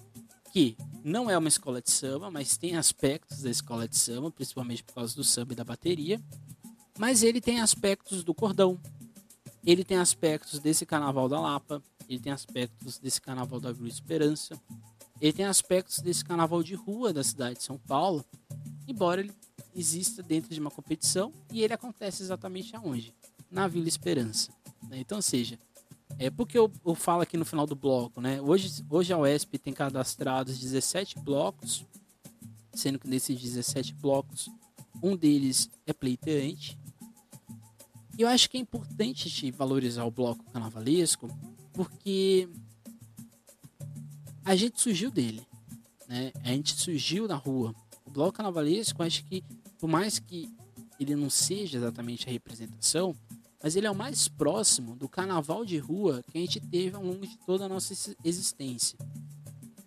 que 0.53 0.77
não 1.09 1.31
é 1.31 1.37
uma 1.37 1.49
escola 1.49 1.81
de 1.81 1.90
samba, 1.90 2.31
mas 2.31 2.57
tem 2.57 2.77
aspectos 2.77 3.42
da 3.42 3.51
escola 3.51 3.88
de 3.88 3.97
samba, 3.97 4.31
principalmente 4.31 4.85
por 4.85 4.94
causa 4.94 5.16
do 5.16 5.25
samba 5.25 5.55
e 5.55 5.57
da 5.57 5.64
bateria. 5.64 6.21
Mas 6.99 7.23
ele 7.23 7.40
tem 7.40 7.61
aspectos 7.61 8.23
do 8.23 8.35
cordão, 8.35 8.81
ele 9.64 9.85
tem 9.85 9.97
aspectos 9.97 10.59
desse 10.61 10.85
carnaval 10.85 11.29
da 11.29 11.40
Lapa, 11.40 11.83
ele 12.09 12.18
tem 12.21 12.33
aspectos 12.33 12.99
desse 12.99 13.21
carnaval 13.21 13.59
da 13.59 13.73
Vila 13.73 13.88
Esperança, 13.88 14.61
ele 15.21 15.33
tem 15.33 15.47
aspectos 15.47 15.99
desse 15.99 16.25
carnaval 16.25 16.62
de 16.62 16.75
rua 16.75 17.12
da 17.12 17.25
cidade 17.25 17.59
de 17.59 17.64
São 17.64 17.79
Paulo, 17.79 18.25
embora 18.87 19.21
ele 19.21 19.33
exista 19.75 20.23
dentro 20.23 20.53
de 20.53 20.61
uma 20.61 20.71
competição 20.71 21.33
e 21.53 21.62
ele 21.62 21.73
acontece 21.73 22.23
exatamente 22.23 22.75
aonde? 22.77 23.14
Na 23.51 23.66
Vila 23.66 23.88
Esperança. 23.88 24.53
Né? 24.88 24.99
Então, 24.99 25.23
seja, 25.23 25.59
é 26.18 26.31
porque 26.31 26.59
eu, 26.59 26.71
eu 26.85 26.94
falo 26.94 27.23
aqui 27.23 27.37
no 27.37 27.44
final 27.44 27.66
do 27.66 27.75
bloco, 27.75 28.21
né? 28.21 28.40
Hoje, 28.40 28.85
hoje 28.88 29.12
a 29.12 29.18
UESP 29.18 29.59
tem 29.59 29.73
cadastrados 29.73 30.59
17 30.59 31.18
blocos, 31.21 31.85
sendo 32.73 32.99
que 32.99 33.09
nesses 33.09 33.40
17 33.40 33.94
blocos, 33.94 34.49
um 35.03 35.16
deles 35.16 35.71
é 35.87 35.92
pleiteante. 35.92 36.79
E 38.16 38.23
eu 38.23 38.29
acho 38.29 38.49
que 38.51 38.57
é 38.57 38.61
importante 38.61 39.31
te 39.31 39.51
valorizar 39.51 40.05
o 40.05 40.11
bloco 40.11 40.44
carnavalesco, 40.51 41.29
porque 41.73 42.49
a 44.44 44.57
gente 44.57 44.81
surgiu 44.81 45.11
dele, 45.11 45.47
né? 46.09 46.33
A 46.42 46.49
gente 46.49 46.75
surgiu 46.75 47.29
na 47.29 47.37
rua 47.37 47.75
o 48.05 48.11
bloco 48.11 48.33
carnavalesco, 48.33 49.03
acho 49.03 49.25
que, 49.25 49.44
por 49.79 49.88
mais 49.88 50.18
que 50.18 50.51
ele 50.99 51.14
não 51.14 51.31
seja 51.31 51.79
exatamente 51.79 52.29
a 52.29 52.33
representação, 52.33 53.14
mas 53.62 53.77
ele 53.77 53.87
é 53.87 53.90
o 53.90 53.94
mais 53.94 54.29
próximo 54.29 54.94
do 54.94 55.09
carnaval 55.09 55.64
de 55.64 55.79
rua 55.79 56.23
que 56.31 56.38
a 56.38 56.40
gente 56.40 56.61
teve 56.61 56.97
ao 56.97 57.03
longo 57.03 57.27
de 57.27 57.37
toda 57.38 57.64
a 57.64 57.68
nossa 57.68 57.92
existência. 58.25 58.99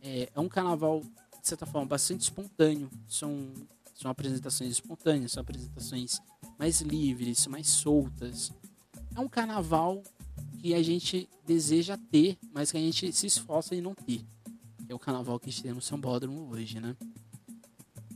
É, 0.01 0.29
é 0.33 0.39
um 0.39 0.49
carnaval, 0.49 1.01
de 1.01 1.47
certa 1.47 1.65
forma, 1.65 1.87
bastante 1.87 2.21
espontâneo. 2.21 2.89
São, 3.07 3.53
são 3.95 4.11
apresentações 4.11 4.71
espontâneas, 4.71 5.31
são 5.31 5.41
apresentações 5.41 6.19
mais 6.59 6.81
livres, 6.81 7.47
mais 7.47 7.69
soltas. 7.69 8.51
É 9.15 9.19
um 9.19 9.29
carnaval 9.29 10.03
que 10.59 10.73
a 10.73 10.83
gente 10.83 11.29
deseja 11.45 11.97
ter, 11.97 12.37
mas 12.53 12.71
que 12.71 12.77
a 12.77 12.81
gente 12.81 13.11
se 13.13 13.25
esforça 13.25 13.75
em 13.75 13.81
não 13.81 13.95
ter. 13.95 14.25
É 14.87 14.93
o 14.93 14.99
carnaval 14.99 15.39
que 15.39 15.49
a 15.49 15.51
gente 15.51 15.63
tem 15.63 15.73
no 15.73 15.81
São 15.81 15.99
hoje, 16.49 16.79
né? 16.79 16.95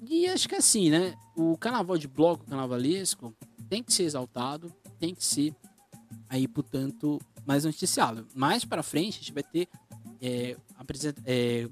E 0.07 0.27
acho 0.27 0.47
que 0.47 0.55
assim, 0.55 0.89
né? 0.89 1.17
O 1.35 1.57
carnaval 1.57 1.97
de 1.97 2.07
bloco 2.07 2.45
carnavalesco 2.45 3.33
tem 3.69 3.81
que 3.81 3.93
ser 3.93 4.03
exaltado, 4.03 4.71
tem 4.95 5.13
que 5.13 5.23
ser 5.23 5.55
aí, 6.29 6.47
portanto, 6.47 7.21
mais 7.45 7.65
noticiado. 7.65 8.27
Mais 8.33 8.65
para 8.65 8.83
frente 8.83 9.17
a 9.17 9.19
gente 9.19 9.33
vai 9.33 9.43
ter 9.43 9.67
é, 10.21 10.57
é, 11.25 11.69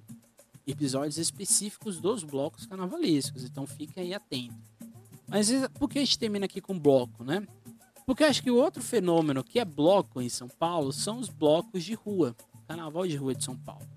episódios 0.66 1.18
específicos 1.18 2.00
dos 2.00 2.24
blocos 2.24 2.66
carnavalescos, 2.66 3.44
então 3.44 3.66
fique 3.66 4.00
aí 4.00 4.14
atento. 4.14 4.56
Mas 5.28 5.50
por 5.80 5.90
que 5.90 6.00
a 6.00 6.02
gente 6.04 6.20
termina 6.20 6.46
aqui 6.46 6.62
com 6.62 6.78
bloco, 6.78 7.24
né? 7.24 7.46
Porque 8.06 8.24
acho 8.24 8.44
que 8.44 8.52
o 8.52 8.58
outro 8.58 8.84
fenômeno 8.84 9.44
que 9.44 9.60
é 9.60 9.66
bloco 9.66 10.22
em 10.22 10.30
São 10.30 10.48
Paulo 10.48 10.92
são 10.92 11.20
os 11.20 11.30
blocos 11.30 11.84
de 11.84 11.94
rua, 11.94 12.36
Carnaval 12.68 13.08
de 13.08 13.16
Rua 13.16 13.34
de 13.34 13.44
São 13.44 13.56
Paulo. 13.58 13.88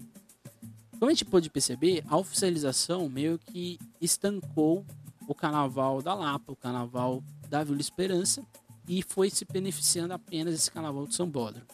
Como 0.98 1.10
a 1.10 1.12
gente 1.12 1.24
pôde 1.24 1.50
perceber, 1.50 2.02
a 2.08 2.16
oficialização 2.16 3.08
meio 3.08 3.38
que 3.38 3.78
estancou 4.00 4.84
o 5.28 5.34
carnaval 5.34 6.00
da 6.00 6.14
Lapa, 6.14 6.52
o 6.52 6.56
carnaval 6.56 7.22
da 7.48 7.62
Vila 7.62 7.80
Esperança, 7.80 8.44
e 8.88 9.02
foi 9.02 9.30
se 9.30 9.44
beneficiando 9.44 10.14
apenas 10.14 10.54
desse 10.54 10.70
carnaval 10.70 11.06
de 11.06 11.14
São 11.14 11.28
Bódromo. 11.28 11.66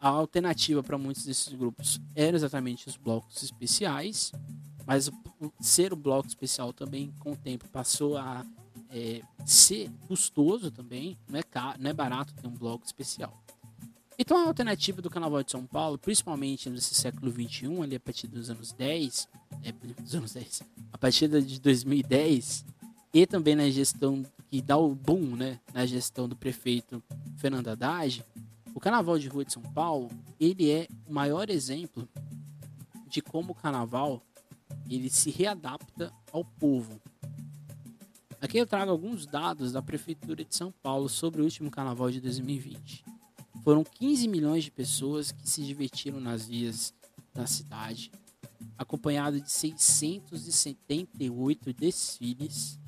A 0.00 0.08
alternativa 0.08 0.82
para 0.82 0.96
muitos 0.96 1.24
desses 1.24 1.52
grupos 1.52 2.00
era 2.14 2.36
exatamente 2.36 2.88
os 2.88 2.96
blocos 2.96 3.42
especiais, 3.42 4.32
mas 4.86 5.08
o, 5.08 5.12
ser 5.60 5.92
o 5.92 5.96
bloco 5.96 6.26
especial 6.26 6.72
também, 6.72 7.12
com 7.18 7.32
o 7.32 7.36
tempo, 7.36 7.68
passou 7.68 8.16
a 8.16 8.44
é, 8.90 9.22
ser 9.44 9.90
custoso 10.08 10.70
também, 10.70 11.18
não 11.28 11.38
é, 11.38 11.42
caro, 11.42 11.78
não 11.80 11.90
é 11.90 11.92
barato 11.92 12.34
ter 12.34 12.46
um 12.46 12.54
bloco 12.54 12.84
especial. 12.86 13.42
Então 14.18 14.36
a 14.36 14.46
alternativa 14.46 15.00
do 15.00 15.08
Carnaval 15.08 15.42
de 15.42 15.50
São 15.50 15.64
Paulo, 15.64 15.96
principalmente 15.96 16.68
nesse 16.68 16.94
século 16.94 17.30
XXI, 17.30 17.82
ali 17.82 17.96
a 17.96 18.00
partir 18.00 18.26
dos 18.26 18.50
anos 18.50 18.72
10, 18.72 19.28
é, 19.62 19.72
dos 19.72 20.14
anos 20.14 20.32
10, 20.32 20.62
a 20.92 20.98
partir 20.98 21.28
de 21.28 21.60
2010, 21.60 22.64
e 23.14 23.26
também 23.26 23.54
na 23.54 23.68
gestão 23.70 24.24
que 24.50 24.60
dá 24.60 24.76
o 24.76 24.94
boom, 24.96 25.36
né, 25.36 25.60
na 25.72 25.86
gestão 25.86 26.28
do 26.28 26.34
prefeito 26.34 27.00
Fernando 27.36 27.68
Haddad, 27.68 28.26
o 28.74 28.80
Carnaval 28.80 29.16
de 29.16 29.28
Rua 29.28 29.44
de 29.44 29.52
São 29.52 29.62
Paulo, 29.62 30.10
ele 30.40 30.68
é 30.68 30.88
o 31.06 31.12
maior 31.12 31.48
exemplo 31.48 32.08
de 33.06 33.22
como 33.22 33.52
o 33.52 33.54
Carnaval 33.54 34.20
ele 34.88 35.08
se 35.08 35.30
readapta 35.30 36.12
ao 36.32 36.44
povo. 36.44 37.00
Aqui 38.40 38.58
eu 38.58 38.66
trago 38.66 38.90
alguns 38.90 39.24
dados 39.24 39.70
da 39.70 39.80
Prefeitura 39.80 40.44
de 40.44 40.56
São 40.56 40.74
Paulo 40.82 41.08
sobre 41.08 41.40
o 41.40 41.44
último 41.44 41.70
Carnaval 41.70 42.10
de 42.10 42.20
2020. 42.20 43.04
Foram 43.62 43.84
15 43.84 44.26
milhões 44.26 44.64
de 44.64 44.72
pessoas 44.72 45.30
que 45.30 45.48
se 45.48 45.62
divertiram 45.62 46.18
nas 46.18 46.46
vias 46.46 46.92
da 47.32 47.46
cidade, 47.46 48.10
acompanhado 48.76 49.40
de 49.40 49.52
678 49.52 51.72
desfiles 51.72 52.79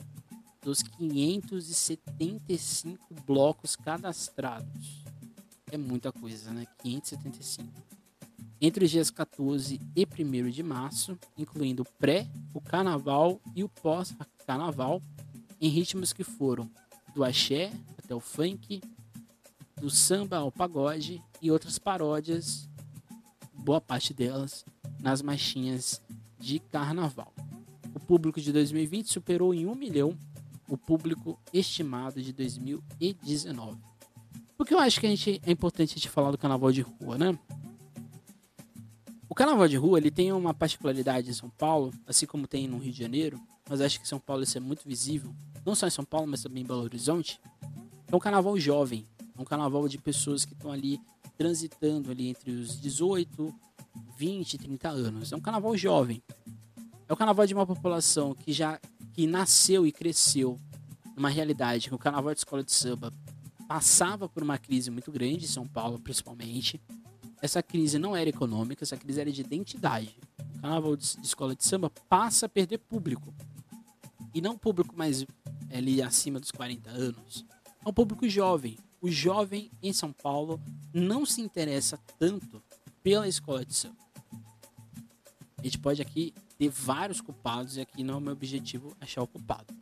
dos 0.62 0.82
575 0.82 3.14
blocos 3.26 3.74
cadastrados. 3.74 5.02
É 5.70 5.76
muita 5.76 6.10
coisa, 6.12 6.52
né? 6.52 6.64
575. 6.82 7.70
Entre 8.60 8.84
os 8.84 8.90
dias 8.90 9.10
14 9.10 9.80
e 9.96 10.06
1 10.06 10.50
de 10.50 10.62
março, 10.62 11.18
incluindo 11.36 11.82
o 11.82 11.86
pré, 11.98 12.30
o 12.54 12.60
carnaval 12.60 13.40
e 13.56 13.64
o 13.64 13.68
pós-carnaval, 13.68 15.02
em 15.60 15.68
ritmos 15.68 16.12
que 16.12 16.22
foram 16.22 16.70
do 17.12 17.24
axé 17.24 17.72
até 17.98 18.14
o 18.14 18.20
funk, 18.20 18.80
do 19.80 19.90
samba 19.90 20.36
ao 20.36 20.52
pagode 20.52 21.20
e 21.40 21.50
outras 21.50 21.76
paródias, 21.78 22.68
boa 23.52 23.80
parte 23.80 24.14
delas, 24.14 24.64
nas 25.00 25.20
marchinhas 25.22 26.00
de 26.38 26.60
carnaval. 26.60 27.34
O 27.94 27.98
público 27.98 28.40
de 28.40 28.52
2020 28.52 29.12
superou 29.12 29.52
em 29.52 29.66
um 29.66 29.74
milhão 29.74 30.16
o 30.72 30.78
público 30.78 31.38
estimado 31.52 32.22
de 32.22 32.32
2019. 32.32 33.78
Porque 34.56 34.72
eu 34.72 34.78
acho 34.78 34.98
que 34.98 35.06
a 35.06 35.10
gente, 35.10 35.38
é 35.44 35.50
importante 35.50 35.90
a 35.90 35.94
gente 35.96 36.08
falar 36.08 36.30
do 36.30 36.38
carnaval 36.38 36.72
de 36.72 36.80
rua, 36.80 37.18
né? 37.18 37.38
O 39.28 39.34
carnaval 39.34 39.68
de 39.68 39.76
rua 39.76 39.98
ele 39.98 40.10
tem 40.10 40.32
uma 40.32 40.54
particularidade 40.54 41.28
em 41.28 41.34
São 41.34 41.50
Paulo, 41.50 41.92
assim 42.06 42.24
como 42.24 42.46
tem 42.46 42.66
no 42.66 42.78
Rio 42.78 42.90
de 42.90 42.98
Janeiro, 42.98 43.38
mas 43.68 43.82
acho 43.82 43.98
que 43.98 44.06
em 44.06 44.08
São 44.08 44.18
Paulo 44.18 44.44
isso 44.44 44.56
é 44.56 44.60
muito 44.62 44.88
visível, 44.88 45.34
não 45.62 45.74
só 45.74 45.86
em 45.86 45.90
São 45.90 46.06
Paulo, 46.06 46.26
mas 46.26 46.42
também 46.42 46.62
em 46.62 46.66
Belo 46.66 46.84
Horizonte. 46.84 47.38
É 48.10 48.16
um 48.16 48.18
carnaval 48.18 48.58
jovem, 48.58 49.06
é 49.36 49.42
um 49.42 49.44
carnaval 49.44 49.86
de 49.86 49.98
pessoas 49.98 50.46
que 50.46 50.54
estão 50.54 50.72
ali 50.72 50.98
transitando 51.36 52.10
ali 52.10 52.28
entre 52.28 52.50
os 52.50 52.80
18, 52.80 53.54
20, 54.16 54.56
30 54.56 54.88
anos. 54.88 55.32
É 55.32 55.36
um 55.36 55.40
carnaval 55.40 55.76
jovem. 55.76 56.22
É 57.06 57.12
o 57.12 57.16
carnaval 57.16 57.46
de 57.46 57.52
uma 57.52 57.66
população 57.66 58.34
que 58.34 58.54
já 58.54 58.80
que 59.12 59.26
nasceu 59.26 59.86
e 59.86 59.92
cresceu 59.92 60.58
numa 61.16 61.28
realidade 61.28 61.88
que 61.88 61.94
o 61.94 61.98
carnaval 61.98 62.32
de 62.32 62.40
escola 62.40 62.64
de 62.64 62.72
samba 62.72 63.12
passava 63.68 64.28
por 64.28 64.42
uma 64.42 64.58
crise 64.58 64.90
muito 64.90 65.10
grande, 65.10 65.44
em 65.44 65.48
São 65.48 65.66
Paulo 65.66 65.98
principalmente. 65.98 66.80
Essa 67.40 67.62
crise 67.62 67.98
não 67.98 68.14
era 68.14 68.30
econômica, 68.30 68.84
essa 68.84 68.96
crise 68.96 69.20
era 69.20 69.32
de 69.32 69.40
identidade. 69.40 70.16
O 70.56 70.60
carnaval 70.60 70.96
de, 70.96 71.04
escola 71.22 71.54
de 71.56 71.64
samba 71.64 71.90
passa 72.08 72.46
a 72.46 72.48
perder 72.48 72.78
público. 72.78 73.34
E 74.34 74.40
não 74.40 74.56
público 74.56 74.96
mais 74.96 75.26
ali 75.70 76.00
acima 76.00 76.38
dos 76.38 76.50
40 76.50 76.90
anos. 76.90 77.44
É 77.84 77.88
um 77.88 77.92
público 77.92 78.28
jovem. 78.28 78.78
O 79.00 79.10
jovem 79.10 79.70
em 79.82 79.92
São 79.92 80.12
Paulo 80.12 80.60
não 80.94 81.26
se 81.26 81.40
interessa 81.40 81.98
tanto 82.18 82.62
pela 83.02 83.26
escola 83.26 83.64
de 83.64 83.74
samba. 83.74 83.96
A 85.58 85.62
gente 85.64 85.78
pode 85.78 86.00
aqui 86.00 86.32
ter 86.62 86.68
vários 86.68 87.20
culpados 87.20 87.76
e 87.76 87.80
aqui 87.80 88.04
não 88.04 88.18
é 88.18 88.20
meu 88.20 88.32
objetivo 88.32 88.96
achar 89.00 89.20
o 89.20 89.26
culpado. 89.26 89.74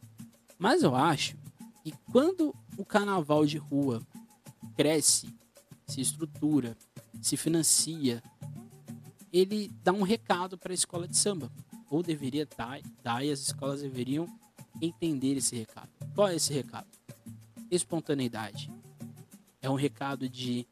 Mas 0.58 0.82
eu 0.82 0.94
acho 0.96 1.36
que 1.84 1.92
quando 2.10 2.54
o 2.78 2.86
carnaval 2.86 3.44
de 3.44 3.58
rua 3.58 4.00
cresce, 4.74 5.28
se 5.86 6.00
estrutura, 6.00 6.74
se 7.20 7.36
financia, 7.36 8.22
ele 9.30 9.70
dá 9.84 9.92
um 9.92 10.00
recado 10.00 10.56
para 10.56 10.72
a 10.72 10.74
escola 10.74 11.06
de 11.06 11.18
samba. 11.18 11.52
Ou 11.90 12.02
deveria 12.02 12.48
dar, 12.56 12.80
dar 13.02 13.22
e 13.22 13.30
as 13.30 13.40
escolas 13.40 13.82
deveriam 13.82 14.26
entender 14.80 15.36
esse 15.36 15.54
recado. 15.54 15.90
Qual 16.14 16.28
é 16.28 16.36
esse 16.36 16.50
recado? 16.50 16.88
Espontaneidade. 17.70 18.72
É 19.60 19.68
um 19.68 19.74
recado 19.74 20.26
de 20.30 20.66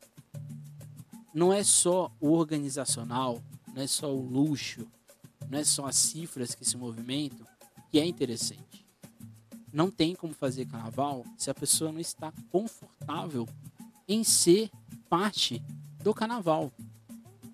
não 1.34 1.52
é 1.52 1.62
só 1.62 2.10
o 2.18 2.30
organizacional, 2.32 3.42
não 3.74 3.82
é 3.82 3.86
só 3.86 4.10
o 4.10 4.26
luxo, 4.26 4.86
não 5.50 5.58
é 5.58 5.64
só 5.64 5.86
as 5.86 5.96
cifras 5.96 6.54
que 6.54 6.64
se 6.64 6.76
movimentam 6.76 7.46
que 7.90 7.98
é 7.98 8.06
interessante. 8.06 8.86
Não 9.72 9.90
tem 9.90 10.14
como 10.14 10.32
fazer 10.32 10.66
carnaval 10.66 11.24
se 11.36 11.50
a 11.50 11.54
pessoa 11.54 11.92
não 11.92 12.00
está 12.00 12.32
confortável 12.50 13.48
em 14.06 14.24
ser 14.24 14.70
parte 15.08 15.62
do 16.02 16.14
carnaval. 16.14 16.72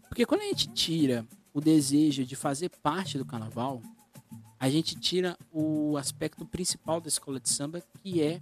Porque 0.08 0.26
quando 0.26 0.42
a 0.42 0.44
gente 0.44 0.68
tira 0.68 1.26
o 1.52 1.60
desejo 1.60 2.24
de 2.24 2.36
fazer 2.36 2.68
parte 2.68 3.18
do 3.18 3.24
carnaval, 3.24 3.82
a 4.58 4.70
gente 4.70 4.94
tira 4.94 5.36
o 5.52 5.96
aspecto 5.96 6.46
principal 6.46 7.00
da 7.00 7.08
escola 7.08 7.38
de 7.38 7.48
samba, 7.48 7.82
que 8.02 8.22
é 8.22 8.40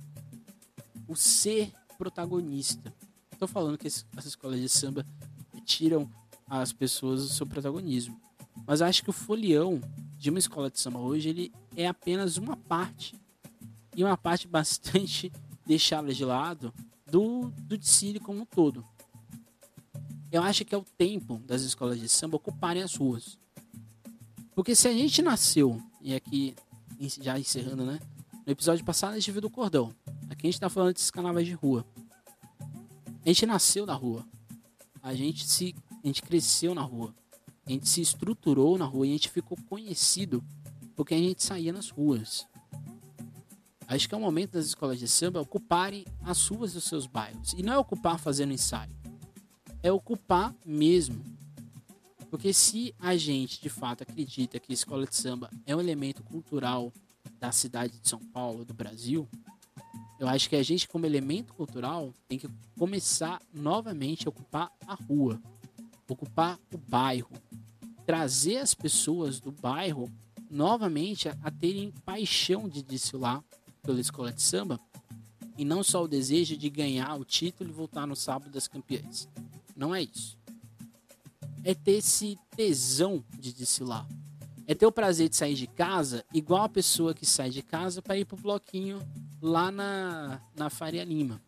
o 1.08 1.16
ser 1.16 1.72
protagonista. 1.98 2.92
Estou 3.32 3.48
falando 3.48 3.78
que 3.78 3.88
as 3.88 4.24
escolas 4.24 4.60
de 4.60 4.68
samba 4.68 5.06
tiram 5.64 6.08
as 6.48 6.72
pessoas 6.72 7.22
do 7.22 7.28
seu 7.28 7.46
protagonismo. 7.46 8.20
Mas 8.66 8.80
eu 8.80 8.86
acho 8.86 9.02
que 9.02 9.10
o 9.10 9.12
folião 9.12 9.80
de 10.16 10.30
uma 10.30 10.38
escola 10.38 10.70
de 10.70 10.78
samba 10.78 10.98
hoje 10.98 11.28
ele 11.28 11.52
é 11.76 11.86
apenas 11.86 12.36
uma 12.36 12.56
parte. 12.56 13.20
E 13.96 14.04
uma 14.04 14.16
parte 14.16 14.46
bastante 14.48 15.32
deixada 15.66 16.12
de 16.12 16.24
lado 16.24 16.72
do, 17.06 17.50
do 17.58 17.76
desfile 17.76 18.20
como 18.20 18.42
um 18.42 18.46
todo. 18.46 18.86
Eu 20.30 20.42
acho 20.42 20.64
que 20.64 20.74
é 20.74 20.78
o 20.78 20.84
tempo 20.96 21.38
das 21.46 21.62
escolas 21.62 22.00
de 22.00 22.08
samba 22.08 22.36
ocuparem 22.36 22.82
as 22.82 22.94
ruas. 22.94 23.38
Porque 24.54 24.74
se 24.74 24.88
a 24.88 24.92
gente 24.92 25.20
nasceu, 25.20 25.80
e 26.00 26.14
aqui 26.14 26.54
já 27.20 27.38
encerrando, 27.38 27.84
né? 27.84 27.98
No 28.46 28.52
episódio 28.52 28.84
passado 28.84 29.12
a 29.12 29.18
gente 29.18 29.30
viu 29.30 29.40
do 29.40 29.50
cordão. 29.50 29.94
Aqui 30.30 30.46
a 30.46 30.50
gente 30.50 30.60
tá 30.60 30.68
falando 30.68 30.94
desses 30.94 31.10
carnavais 31.10 31.46
de 31.46 31.52
rua. 31.52 31.86
A 33.24 33.28
gente 33.28 33.46
nasceu 33.46 33.86
na 33.86 33.94
rua. 33.94 34.26
A 35.02 35.14
gente 35.14 35.46
se. 35.46 35.74
A 36.02 36.06
gente 36.06 36.22
cresceu 36.22 36.74
na 36.74 36.82
rua. 36.82 37.14
A 37.72 37.74
gente 37.74 37.88
se 37.88 38.02
estruturou 38.02 38.76
na 38.76 38.84
rua 38.84 39.06
e 39.06 39.08
a 39.08 39.12
gente 39.14 39.30
ficou 39.30 39.56
conhecido 39.66 40.44
porque 40.94 41.14
a 41.14 41.18
gente 41.18 41.42
saía 41.42 41.72
nas 41.72 41.88
ruas. 41.88 42.46
Acho 43.88 44.06
que 44.06 44.14
é 44.14 44.18
o 44.18 44.20
momento 44.20 44.52
das 44.52 44.66
escolas 44.66 44.98
de 44.98 45.08
samba 45.08 45.40
ocuparem 45.40 46.04
as 46.20 46.46
ruas 46.48 46.74
dos 46.74 46.84
seus 46.84 47.06
bairros. 47.06 47.54
E 47.54 47.62
não 47.62 47.72
é 47.72 47.78
ocupar 47.78 48.18
fazendo 48.18 48.52
ensaio. 48.52 48.94
É 49.82 49.90
ocupar 49.90 50.54
mesmo. 50.66 51.24
Porque 52.28 52.52
se 52.52 52.94
a 52.98 53.16
gente 53.16 53.58
de 53.58 53.70
fato 53.70 54.02
acredita 54.02 54.60
que 54.60 54.70
a 54.70 54.74
escola 54.74 55.06
de 55.06 55.16
samba 55.16 55.48
é 55.64 55.74
um 55.74 55.80
elemento 55.80 56.22
cultural 56.22 56.92
da 57.40 57.52
cidade 57.52 57.98
de 57.98 58.06
São 58.06 58.20
Paulo, 58.20 58.66
do 58.66 58.74
Brasil, 58.74 59.26
eu 60.20 60.28
acho 60.28 60.46
que 60.46 60.56
a 60.56 60.62
gente, 60.62 60.86
como 60.86 61.06
elemento 61.06 61.54
cultural, 61.54 62.12
tem 62.28 62.38
que 62.38 62.50
começar 62.78 63.40
novamente 63.50 64.28
a 64.28 64.30
ocupar 64.30 64.70
a 64.86 64.92
rua, 64.92 65.40
ocupar 66.06 66.58
o 66.70 66.76
bairro, 66.76 67.30
trazer 68.12 68.58
as 68.58 68.74
pessoas 68.74 69.40
do 69.40 69.50
bairro 69.50 70.06
novamente 70.50 71.30
a, 71.30 71.36
a 71.42 71.50
terem 71.50 71.90
paixão 72.04 72.68
de 72.68 72.82
desfilar 72.82 73.42
pela 73.82 74.02
escola 74.02 74.30
de 74.30 74.42
samba 74.42 74.78
e 75.56 75.64
não 75.64 75.82
só 75.82 76.04
o 76.04 76.06
desejo 76.06 76.54
de 76.54 76.68
ganhar 76.68 77.18
o 77.18 77.24
título 77.24 77.70
e 77.70 77.72
voltar 77.72 78.06
no 78.06 78.14
sábado 78.14 78.50
das 78.50 78.68
campeãs. 78.68 79.26
Não 79.74 79.94
é 79.94 80.02
isso. 80.02 80.36
É 81.64 81.72
ter 81.72 81.92
esse 81.92 82.38
tesão 82.54 83.24
de 83.38 83.50
desfilar. 83.50 84.06
É 84.66 84.74
ter 84.74 84.84
o 84.84 84.92
prazer 84.92 85.30
de 85.30 85.36
sair 85.36 85.54
de 85.54 85.66
casa 85.66 86.22
igual 86.34 86.64
a 86.64 86.68
pessoa 86.68 87.14
que 87.14 87.24
sai 87.24 87.48
de 87.48 87.62
casa 87.62 88.02
para 88.02 88.18
ir 88.18 88.26
pro 88.26 88.36
bloquinho 88.36 89.00
lá 89.40 89.72
na, 89.72 90.38
na 90.54 90.68
Faria 90.68 91.02
Lima. 91.02 91.40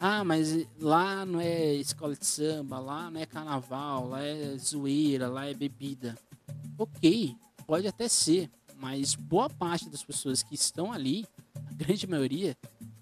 Ah, 0.00 0.22
mas 0.22 0.64
lá 0.78 1.26
não 1.26 1.40
é 1.40 1.74
escola 1.74 2.14
de 2.14 2.24
samba, 2.24 2.78
lá 2.78 3.10
não 3.10 3.20
é 3.20 3.26
carnaval, 3.26 4.08
lá 4.08 4.22
é 4.22 4.56
zoeira, 4.56 5.28
lá 5.28 5.46
é 5.46 5.54
bebida. 5.54 6.16
Ok, 6.78 7.34
pode 7.66 7.88
até 7.88 8.06
ser, 8.06 8.48
mas 8.76 9.16
boa 9.16 9.50
parte 9.50 9.90
das 9.90 10.04
pessoas 10.04 10.40
que 10.40 10.54
estão 10.54 10.92
ali, 10.92 11.26
a 11.52 11.74
grande 11.74 12.06
maioria, 12.06 12.56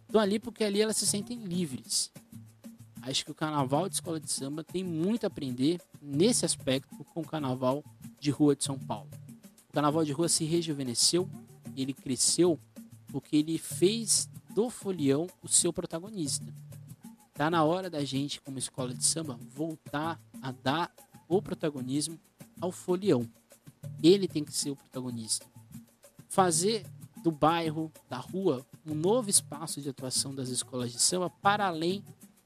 estão 0.06 0.18
ali 0.18 0.38
porque 0.38 0.64
ali 0.64 0.80
elas 0.80 0.96
se 0.96 1.06
sentem 1.06 1.36
livres. 1.44 2.10
Acho 3.02 3.26
que 3.26 3.30
o 3.30 3.34
carnaval 3.34 3.90
de 3.90 3.96
escola 3.96 4.18
de 4.18 4.32
samba 4.32 4.64
tem 4.64 4.82
muito 4.82 5.24
a 5.24 5.26
aprender 5.26 5.78
nesse 6.00 6.46
aspecto 6.46 7.04
com 7.12 7.20
o 7.20 7.26
carnaval 7.26 7.84
de 8.18 8.30
rua 8.30 8.56
de 8.56 8.64
São 8.64 8.78
Paulo. 8.78 9.10
O 9.68 9.72
carnaval 9.74 10.02
de 10.02 10.12
rua 10.12 10.30
se 10.30 10.46
rejuvenesceu, 10.46 11.28
ele 11.76 11.92
cresceu 11.92 12.58
porque 13.08 13.36
ele 13.36 13.58
fez 13.58 14.30
do 14.54 14.70
folião 14.70 15.26
o 15.42 15.48
seu 15.48 15.74
protagonista. 15.74 16.46
Tá 17.36 17.50
na 17.50 17.62
hora 17.62 17.90
da 17.90 18.02
gente, 18.02 18.40
como 18.40 18.58
escola 18.58 18.94
de 18.94 19.04
samba, 19.04 19.38
voltar 19.54 20.18
a 20.40 20.52
dar 20.52 20.90
o 21.28 21.42
protagonismo 21.42 22.18
ao 22.58 22.72
folião. 22.72 23.28
Ele 24.02 24.26
tem 24.26 24.42
que 24.42 24.52
ser 24.52 24.70
o 24.70 24.76
protagonista. 24.76 25.44
Fazer 26.30 26.86
do 27.22 27.30
bairro, 27.30 27.92
da 28.08 28.16
rua, 28.16 28.66
um 28.86 28.94
novo 28.94 29.28
espaço 29.28 29.82
de 29.82 29.90
atuação 29.90 30.34
das 30.34 30.48
escolas 30.48 30.92
de 30.92 30.98
samba 30.98 31.28
para 31.28 31.66
além 31.66 32.02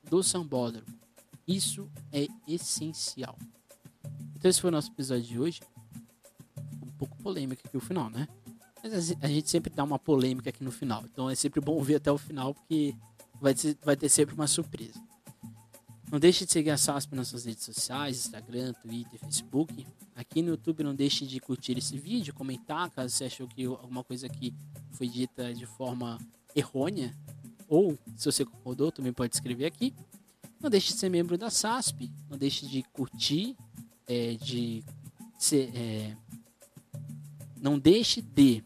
do 0.09 0.25
sambódromo. 0.25 0.87
Isso 1.47 1.89
é 2.11 2.27
essencial. 2.49 3.39
Então 4.35 4.51
esse 4.51 4.61
foi 4.61 4.71
o 4.71 4.73
nosso 4.73 4.91
episódio 4.91 5.23
de 5.23 5.39
hoje. 5.39 5.61
Um 6.85 6.91
pouco 6.99 7.17
polêmico 7.19 7.63
aqui 7.65 7.75
no 7.75 7.81
final, 7.81 8.11
né? 8.11 8.27
Mas 8.83 9.13
a 9.21 9.29
gente 9.29 9.49
sempre 9.49 9.73
dá 9.73 9.85
uma 9.85 9.99
polêmica 9.99 10.51
aqui 10.51 10.65
no 10.65 10.73
final. 10.73 11.05
Então 11.05 11.31
é 11.31 11.35
sempre 11.37 11.61
bom 11.61 11.81
ver 11.81 11.97
até 11.97 12.11
o 12.11 12.19
final, 12.19 12.55
porque 12.55 12.97
vai 13.41 13.55
ter, 13.55 13.77
vai 13.83 13.97
ter 13.97 14.09
sempre 14.09 14.35
uma 14.35 14.47
surpresa. 14.47 15.01
Não 16.11 16.19
deixe 16.19 16.45
de 16.45 16.51
seguir 16.51 16.71
a 16.71 16.77
SASP 16.77 17.15
nas 17.15 17.29
suas 17.29 17.45
redes 17.45 17.65
sociais, 17.65 18.27
Instagram, 18.27 18.73
Twitter, 18.75 19.19
Facebook. 19.21 19.87
Aqui 20.15 20.43
no 20.43 20.51
YouTube 20.51 20.83
não 20.83 20.95
deixe 20.95 21.25
de 21.25 21.39
curtir 21.39 21.79
esse 21.79 21.97
vídeo, 21.97 22.35
comentar 22.35 22.91
caso 22.91 23.15
você 23.15 23.25
achou 23.25 23.47
que 23.47 23.65
alguma 23.65 24.03
coisa 24.03 24.27
aqui 24.27 24.53
foi 24.91 25.07
dita 25.07 25.55
de 25.55 25.67
forma 25.67 26.19
errônea. 26.55 27.17
Ou, 27.69 27.97
se 28.17 28.25
você 28.25 28.45
concordou, 28.45 28.91
também 28.91 29.13
pode 29.13 29.35
escrever 29.37 29.67
aqui. 29.67 29.95
Não 30.61 30.69
deixe 30.69 30.93
de 30.93 30.99
ser 30.99 31.09
membro 31.09 31.39
da 31.39 31.49
SASP. 31.49 32.13
Não 32.29 32.37
deixe 32.37 32.67
de 32.67 32.83
curtir, 32.93 33.57
é, 34.09 34.35
de 34.35 34.85
ser... 35.39 35.71
É, 35.75 36.17
não 37.61 37.79
deixe 37.79 38.21
de 38.21 38.65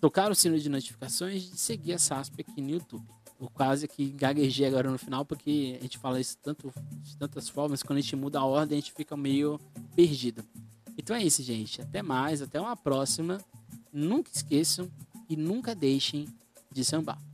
tocar 0.00 0.30
o 0.30 0.34
sino 0.34 0.58
de 0.58 0.68
notificações 0.68 1.50
e 1.52 1.58
seguir 1.58 1.92
a 1.92 1.98
SASP 1.98 2.40
aqui 2.40 2.60
no 2.60 2.70
YouTube. 2.70 3.04
Eu 3.40 3.48
quase 3.48 3.88
que 3.88 4.10
gaguejei 4.10 4.66
agora 4.66 4.90
no 4.90 4.98
final, 4.98 5.24
porque 5.24 5.76
a 5.78 5.82
gente 5.82 5.98
fala 5.98 6.20
isso 6.20 6.36
tanto, 6.42 6.72
de 7.02 7.16
tantas 7.16 7.48
formas, 7.48 7.82
quando 7.82 7.98
a 7.98 8.00
gente 8.00 8.16
muda 8.16 8.38
a 8.38 8.44
ordem, 8.44 8.78
a 8.78 8.80
gente 8.80 8.92
fica 8.92 9.16
meio 9.16 9.58
perdido. 9.94 10.44
Então 10.96 11.16
é 11.16 11.22
isso, 11.22 11.42
gente. 11.42 11.80
Até 11.80 12.02
mais, 12.02 12.42
até 12.42 12.60
uma 12.60 12.76
próxima. 12.76 13.38
Nunca 13.92 14.30
esqueçam 14.32 14.90
e 15.28 15.36
nunca 15.36 15.74
deixem 15.74 16.28
de 16.70 16.84
sambar. 16.84 17.29